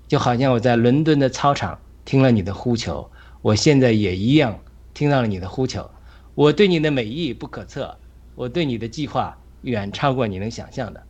[0.08, 3.08] 就好像我在伦敦的操场听了你的呼求，
[3.40, 4.58] 我现在也一样
[4.92, 5.88] 听到了你的呼求。
[6.34, 7.96] 我对你的美意不可测，
[8.34, 11.00] 我对你的计划远超过你能想象的。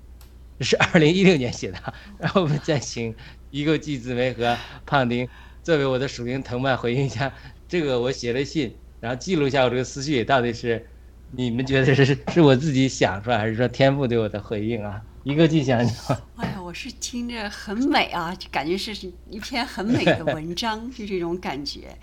[0.58, 1.78] 这是二零一六年写的，
[2.20, 3.14] 然后我们再请
[3.50, 5.26] 一个季子梅和胖丁
[5.62, 7.32] 作为我的属灵同伴回应一下
[7.66, 10.86] 这个我写了信，然后记录一下我这个思绪到底是。
[11.30, 15.02] 你们觉得是是我自己想出来，还是说天赋对我的回应啊？
[15.28, 15.92] 一个迹象就。
[16.36, 21.94] 哎呀，我是听着很美啊，就感觉是一篇很美的 文章，就这种感觉。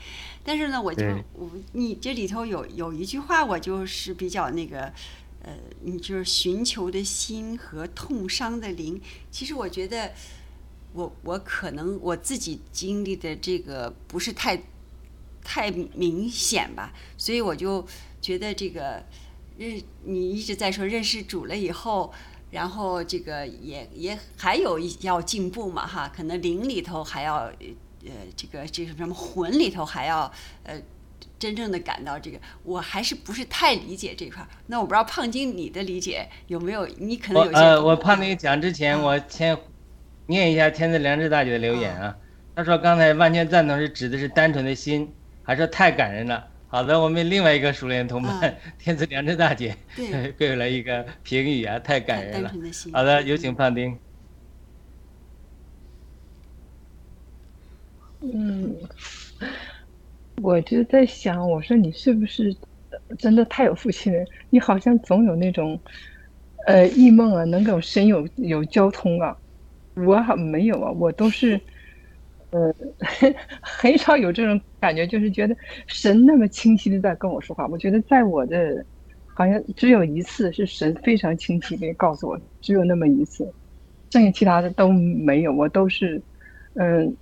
[0.43, 1.03] 但是呢，我就
[1.33, 4.93] 我你这里头有有一句话，我就是比较那个，
[5.41, 5.51] 呃，
[5.81, 9.01] 你就是寻求的心和痛伤的灵。
[9.31, 10.13] 其实我觉得，
[10.93, 14.61] 我我可能我自己经历的这个不是太
[15.43, 17.83] 太明显吧，所以我就
[18.21, 19.03] 觉得这个
[19.57, 22.13] 认你一直在说认识主了以后。
[22.51, 27.51] 然后这个也也还有一要进步嘛哈，可能灵里头还要
[28.05, 30.31] 呃这个这个什么魂里头还要
[30.63, 30.79] 呃
[31.37, 34.47] 真正的感到这个，我还是不是太理解这块。
[34.67, 36.87] 那我不知道胖金你的理解有没有？
[36.97, 37.57] 你可能有些。
[37.57, 39.57] 呃，我胖丁讲之前，我先
[40.27, 42.15] 念一下天赐良知大姐的留言啊。
[42.55, 46.47] 她说刚才完全赞同是指的是单纯的心，还说太感人了。
[46.75, 49.73] 好的，我们另外一个熟练同伴 天赐良知大姐
[50.37, 52.51] 给了一个评语啊，太感人了。
[52.91, 53.97] 好的，有请胖丁。
[58.19, 58.75] 嗯，
[60.41, 62.53] 我就在想，我说你是不是
[63.17, 64.25] 真的太有福气了？
[64.49, 65.79] 你好像总有那种
[66.67, 69.37] 呃异梦啊，能够神有有交通啊。
[69.93, 71.57] 我好没有啊，我都是。
[72.55, 72.73] 呃，
[73.61, 75.53] 很少有这种感觉，就是觉得
[75.87, 77.67] 神那么清晰的在跟我说话。
[77.67, 78.85] 我觉得在我的，
[79.25, 83.53] 好像只有一次是神非常清晰的告诉我，只有那么一次，
[84.11, 85.51] 剩下其他的都没有。
[85.53, 86.23] 我都是，
[86.75, 87.17] 嗯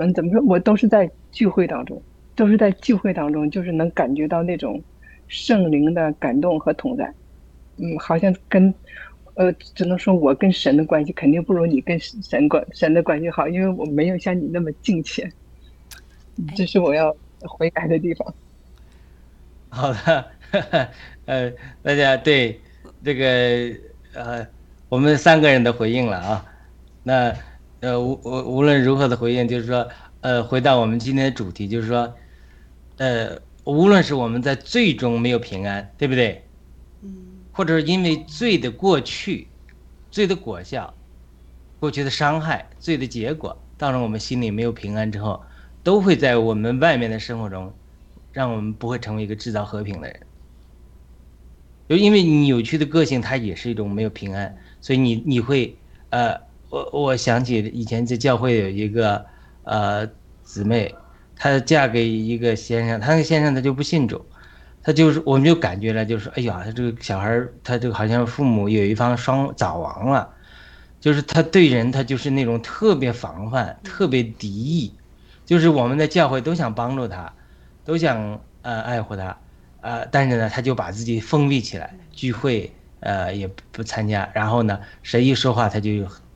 [0.00, 0.42] 嗯，怎么说？
[0.44, 2.02] 我都是在聚会当中，
[2.34, 4.82] 都是在聚会当中，就是能感觉到那种
[5.28, 7.14] 圣灵的感动和同在。
[7.76, 8.74] 嗯，好像跟。
[9.34, 15.30] 呃，只能说我跟神的关系肯定不如你跟神关神的关系好，因为我没有像你那么敬虔，
[16.54, 18.34] 这是我要悔改的地方。
[19.70, 20.24] 好的，
[21.24, 22.60] 呃，大家对
[23.02, 23.76] 这个
[24.12, 24.46] 呃，
[24.88, 26.46] 我们三个人的回应了啊。
[27.02, 27.34] 那
[27.80, 29.88] 呃无无无论如何的回应，就是说
[30.20, 32.14] 呃，回到我们今天的主题，就是说
[32.98, 36.43] 呃，无论是我们在最终没有平安，对不对？
[37.54, 39.46] 或者因为罪的过去，
[40.10, 40.92] 罪的果效，
[41.78, 45.40] 过去的伤害，罪的结果，当然我们心里没有平安之后，
[45.84, 47.72] 都会在我们外面的生活中，
[48.32, 50.20] 让我们不会成为一个制造和平的人。
[51.88, 55.76] 就因为你扭曲的个性，它也是一种没有平安，所以你你会
[56.10, 56.36] 呃，
[56.70, 59.24] 我我想起以前在教会有一个
[59.62, 60.04] 呃
[60.42, 60.92] 姊妹，
[61.36, 64.24] 她嫁给一个先生，她那个先生他就不信主。
[64.84, 70.28] 他就是，我们就感觉了，就是哎呀，他这个小孩，他这个好像父母有一方双早亡了，
[71.00, 74.92] 就是他对人，他就是那种特别防范、特别敌意，
[75.46, 77.32] 就是我们的教会都想帮助他，
[77.82, 79.34] 都想呃爱护他，
[79.80, 82.70] 呃，但是呢，他就把自己封闭起来，聚会
[83.00, 85.90] 呃也不参加，然后呢，谁一说话他就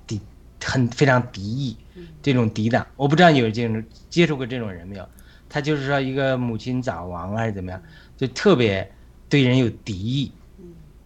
[0.06, 0.18] 敌，
[0.64, 1.76] 很非常敌意，
[2.22, 5.06] 这种抵挡，我不知道你有这种接触过这种人没有？
[5.50, 7.82] 他就是说一个母亲早亡还是怎么样？
[8.18, 8.92] 就特别
[9.28, 10.32] 对人有敌意，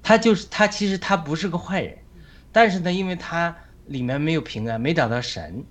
[0.03, 1.99] 他就是他，其实他不是个坏人，
[2.51, 3.55] 但是呢，因为他
[3.89, 5.63] 里面没有平安，没找到神，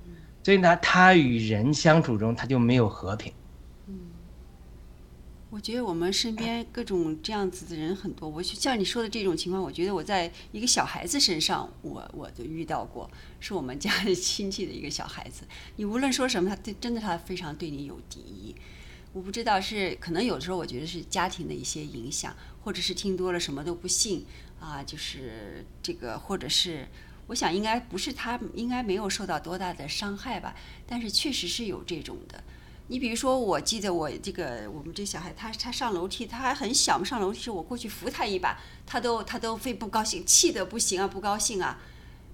[0.44, 3.34] 所以呢，他与人相处中他就没有和平。
[3.88, 3.96] 嗯，
[5.50, 8.30] 我觉得我们身边各种这样子的人很多。
[8.30, 15.44] 我就像你说的这种情况，我觉得我在一个小孩子身上，我我就遇到过，是我们家的 亲戚的一个小孩子。
[15.78, 18.56] 你无论说什么，他对真的他非常对你有敌意。
[19.14, 22.34] 我不知道是可能有时候，我觉得是家庭的一些影响，
[22.64, 24.26] 或者是听多了什么都不信
[24.59, 26.88] 啊，就是这个，或者是
[27.28, 30.55] 我想应该不是他，应该没有受到多大的伤害吧。
[30.88, 32.41] 但是确实是有这种的。
[32.88, 41.80] 你比如说，我记得我这个我们这小孩，他他上楼梯，他还很小嘛，上楼梯时我过去扶他一把，他都他都非不高兴，气得不行啊，不高兴啊，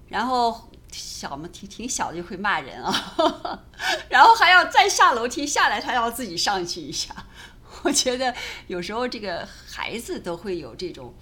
[0.08, 0.68] 然后。
[0.92, 3.64] 小嘛，挺挺小的就会骂人啊，
[4.08, 7.14] 然后还要再下楼梯下来，他要自己上去一下。
[7.84, 8.34] 我觉得
[8.66, 11.14] 有时候这个孩子都会有这种，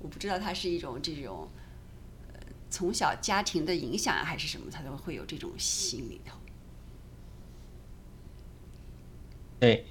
[0.00, 1.48] 我不知道他是一种这种，
[2.34, 6.36] 呃，从小家庭的影响还是什么，他都会有这种心里头。
[9.58, 9.86] 对，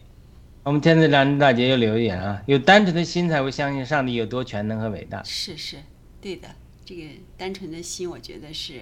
[0.64, 5.24] 我们天子良知大姐又留言啊，有单纯的心才会相信上帝有多全能和伟大。
[5.24, 5.78] 是是，
[6.20, 6.48] 对的，
[6.86, 7.04] 这个
[7.38, 8.82] 单纯的心，我觉得是。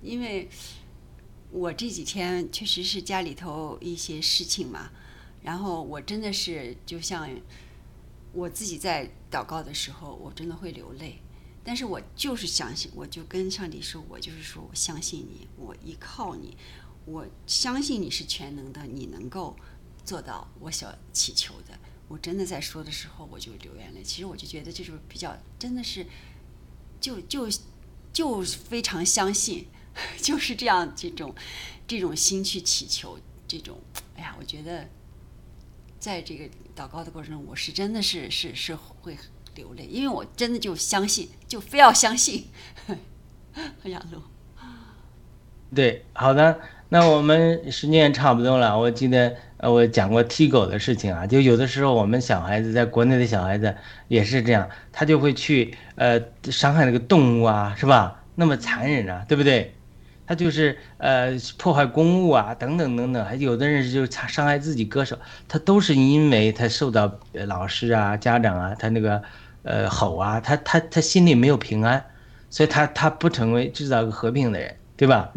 [0.00, 0.48] 因为
[1.50, 4.90] 我这几天确实是家里头一些事情嘛，
[5.42, 7.28] 然后我真的是就像
[8.32, 11.20] 我自己在祷告的时候，我真的会流泪。
[11.64, 16.56] 但是我就是相信，我就跟上帝说，我就是说我相信你，我依靠你，
[17.04, 19.56] 我相信你是全能的，你能够
[20.04, 21.78] 做到我所祈求的。
[22.06, 24.02] 我真的在说的时候，我就流眼泪。
[24.02, 26.06] 其实我就觉得这种比较真的是，
[27.00, 27.50] 就就。
[28.10, 29.66] 就非常相信，
[30.20, 31.34] 就是这样这种
[31.86, 33.78] 这种心去祈求，这种
[34.16, 34.86] 哎呀，我觉得
[35.98, 36.44] 在这个
[36.76, 39.16] 祷告的过程中，我是真的是是是会
[39.54, 42.46] 流泪，因为我真的就相信，就非要相信。
[43.82, 44.22] 杨璐，
[45.74, 48.78] 对，好的，那我们时间也差不多了。
[48.78, 53.74] 我记得呃，我讲过踢狗的事情啊，就有的时候我们小孩子在国内的小孩子
[54.06, 58.22] 也是这样，他就会去呃伤害那个动物啊，是吧？
[58.36, 59.74] 那么残忍啊，对不对？
[60.28, 65.18] 他就是呃破坏公务啊，等等等等，还有的人是就是伤害自己歌手，
[65.48, 67.10] 他都是因为他受到
[67.46, 69.22] 老师啊、家长啊，他那个
[69.62, 72.04] 呃吼啊，他他他心里没有平安，
[72.50, 75.32] 所以他他不成为制造个和平的人，对吧？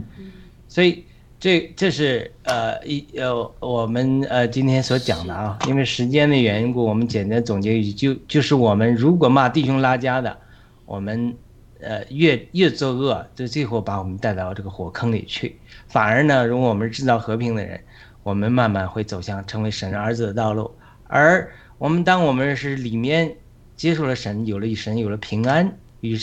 [0.67, 1.05] 所以
[1.39, 10.37] 这这是呃一呃我们呃今天所讲的啊，因为时间的缘故，我们简单总结一句，就就是我们如果骂弟兄拉家的，
[10.85, 11.33] 我们。
[11.81, 15.59] 呃，越越作恶，就最后把我们带到这个火坑里去。
[15.87, 17.79] 反而呢，如果我们是制造和平的人，
[18.23, 20.71] 我们慢慢会走向成为神儿子的道路。
[21.07, 23.35] 而我们当我们是里面
[23.75, 26.17] 接受了神，有了与神有了平安，与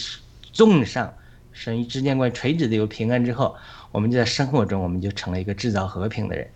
[0.53, 1.13] 众上
[1.53, 3.57] 神与之间关垂直的有平安之后，
[3.91, 6.49] 我们就在生活中，我们就成了一个制造和平的人。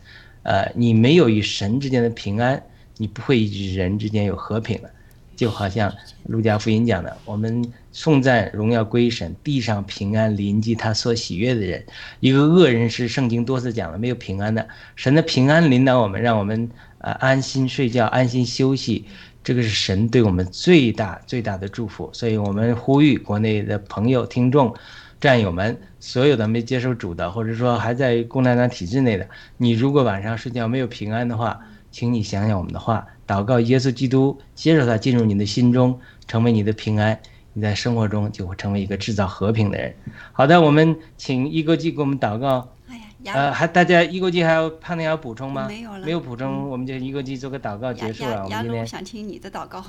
[0.44, 2.62] 呃，你没有与神之间的平安，
[2.96, 4.90] 你不会与人之间有和平的。
[5.34, 5.92] 就好像
[6.24, 11.84] 路加福音讲的，我们颂赞荣耀归神，地上平安临及他所喜悦的人。
[12.20, 19.04] 一个恶人是圣经多次讲了没有平安的，神的平安领导我们，让我们呃安心睡觉，安心休息。
[19.44, 22.08] 这个是神对我们最大最大的祝福。
[22.12, 24.72] 所以我们呼吁国内的朋友、听众、
[25.20, 29.26] 战友们，所有的没接受主的，或者说还在共产党体制内的，
[29.56, 31.58] 你如果晚上睡觉没有平安的话，
[31.90, 33.04] 请你想想我们的话。
[33.32, 37.18] 祷告耶稣基督，接受他进入你的心中，成为你的平安。
[37.54, 39.94] 你在生活中就会成为一个制造和平的人。
[40.32, 42.68] 好的，我们请一哥记给我们祷告。
[42.88, 45.66] 哎呀，呃，还大家一哥基还有潘宁要补充吗？
[45.66, 48.44] 没有了，没有补充，我们就一哥基做个祷告结束了。
[48.44, 49.82] 我们今天想听你的祷告。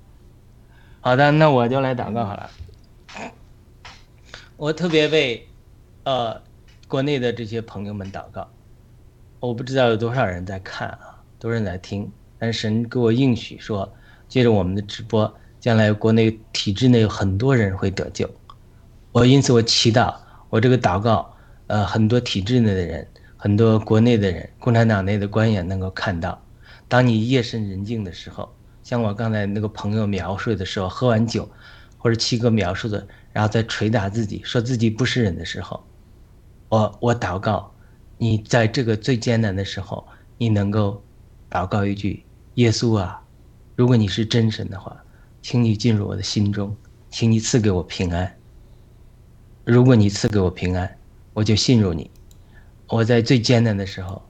[1.00, 2.50] 好的，那我就来祷告好了。
[4.58, 5.48] 我特别为
[6.04, 6.38] 呃
[6.86, 8.46] 国内的这些朋友们祷告。
[9.40, 12.10] 我不知道有多少人在看啊，多少人在听。
[12.42, 13.88] 但神给我应许说，
[14.26, 18.28] 借着我们的直播，将来国内体制内有很多人会得救。
[19.12, 20.12] 我因此我祈祷，
[20.50, 21.32] 我这个祷告，
[21.68, 26.36] 呃，很多体制内的人，很多国内的人，共产党内的官员能够看到，
[26.88, 31.48] 当你夜深人静的时候，像我刚才那个朋友描述的时候，喝完酒，
[31.96, 35.80] 或者七哥描述的，然后再捶打自己，说自己不是人的时候，
[36.70, 37.72] 我我祷告，
[38.18, 40.04] 你在这个最艰难的时候，
[40.38, 41.00] 你能够
[41.48, 42.24] 祷告一句。
[42.56, 43.22] 耶稣啊，
[43.76, 44.94] 如果你是真神的话，
[45.40, 46.76] 请你进入我的心中，
[47.08, 48.30] 请你赐给我平安。
[49.64, 50.98] 如果你赐给我平安，
[51.32, 52.10] 我就信入你。
[52.88, 54.20] 我在最艰难的时候，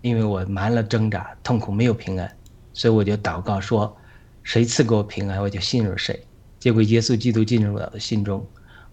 [0.00, 2.36] 因为我满了挣扎、痛苦，没有平安，
[2.72, 3.96] 所以我就祷告说：
[4.44, 6.24] 谁赐给我平安，我就信入谁。
[6.60, 8.46] 结果耶稣基督进入我的心中，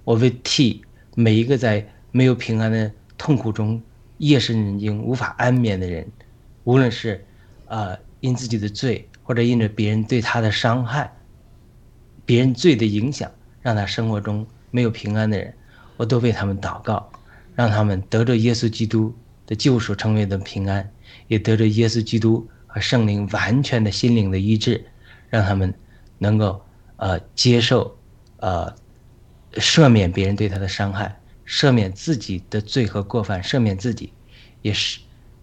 [0.04, 0.84] 我会替
[1.14, 3.80] 每一个在没有平安的痛苦中、
[4.18, 6.08] 夜深人静无法安眠的人，
[6.64, 7.24] 无论是
[7.68, 7.96] 啊。
[8.24, 11.14] 因自己的罪，或者因着别人对他的伤害，
[12.26, 13.30] 别人罪的影响，
[13.62, 15.54] 让他生活中没有平安的人，
[15.98, 17.12] 我都为他们祷告，
[17.54, 19.14] 让他们得着耶稣基督
[19.46, 20.90] 的救赎，成为的平安，
[21.28, 24.86] 也得着耶稣基督和圣灵完全的心灵的医治，
[25.30, 25.74] 让他们
[26.18, 26.64] 能够
[26.96, 27.94] 呃接受
[28.38, 28.74] 呃
[29.56, 31.14] 赦免别人对他的伤害，
[31.46, 34.14] 赦免自己的罪和过犯，赦免自己，
[34.62, 35.02] 也是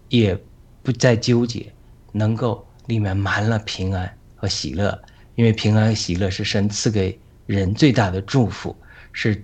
[0.09, 0.35] 也
[0.81, 1.71] 不再纠结，
[2.11, 2.65] 能够。
[2.91, 5.01] 里面满了平安和喜乐，
[5.35, 8.75] 因为平安和喜乐是神赐给人最大的祝福，
[9.13, 9.41] 是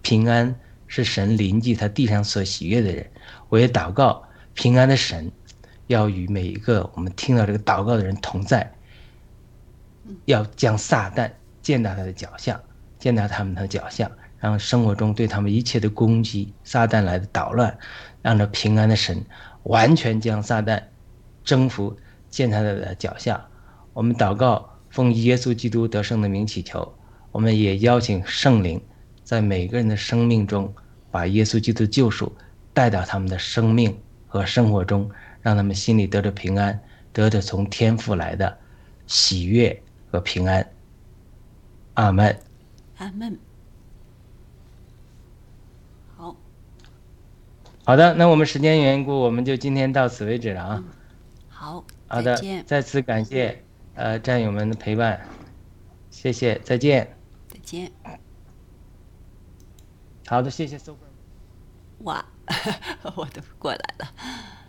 [0.00, 3.06] 平安是神临济他地上所喜悦的人。
[3.50, 4.22] 我也祷告
[4.54, 5.30] 平安的神，
[5.88, 8.72] 要与每一个我们听到这个祷告的人同在，
[10.24, 11.30] 要将撒旦
[11.60, 12.58] 见到他的脚下，
[12.98, 17.76] 见到他们的脚下，让生活中对他们一切的攻击，撒旦来的捣乱，
[18.22, 19.22] 让这平安的神
[19.64, 20.82] 完全将撒旦
[21.44, 21.94] 征服。
[22.32, 23.46] 见他的脚下，
[23.92, 26.94] 我们祷告，奉耶稣基督得胜的名祈求。
[27.30, 28.80] 我们也邀请圣灵，
[29.22, 30.74] 在每个人的生命中，
[31.10, 32.34] 把耶稣基督救赎
[32.72, 33.94] 带到他们的生命
[34.26, 35.10] 和生活中，
[35.42, 36.80] 让他们心里得着平安，
[37.12, 38.58] 得着从天父来的
[39.06, 40.66] 喜悦和平安。
[41.94, 42.34] 阿门。
[42.96, 43.38] 阿门。
[46.16, 46.34] 好。
[47.84, 50.84] 好的，那我们时间缘故，我们就今天到此为止了啊。
[51.48, 51.84] 好。
[52.12, 52.36] 好的，
[52.66, 53.64] 再次感谢
[53.94, 55.26] 呃战友们的陪伴，
[56.10, 57.16] 谢谢，再见，
[57.48, 57.90] 再见。
[60.26, 61.06] 好的，谢谢 Super。
[62.00, 62.22] 哇，
[63.16, 64.61] 我都过来了。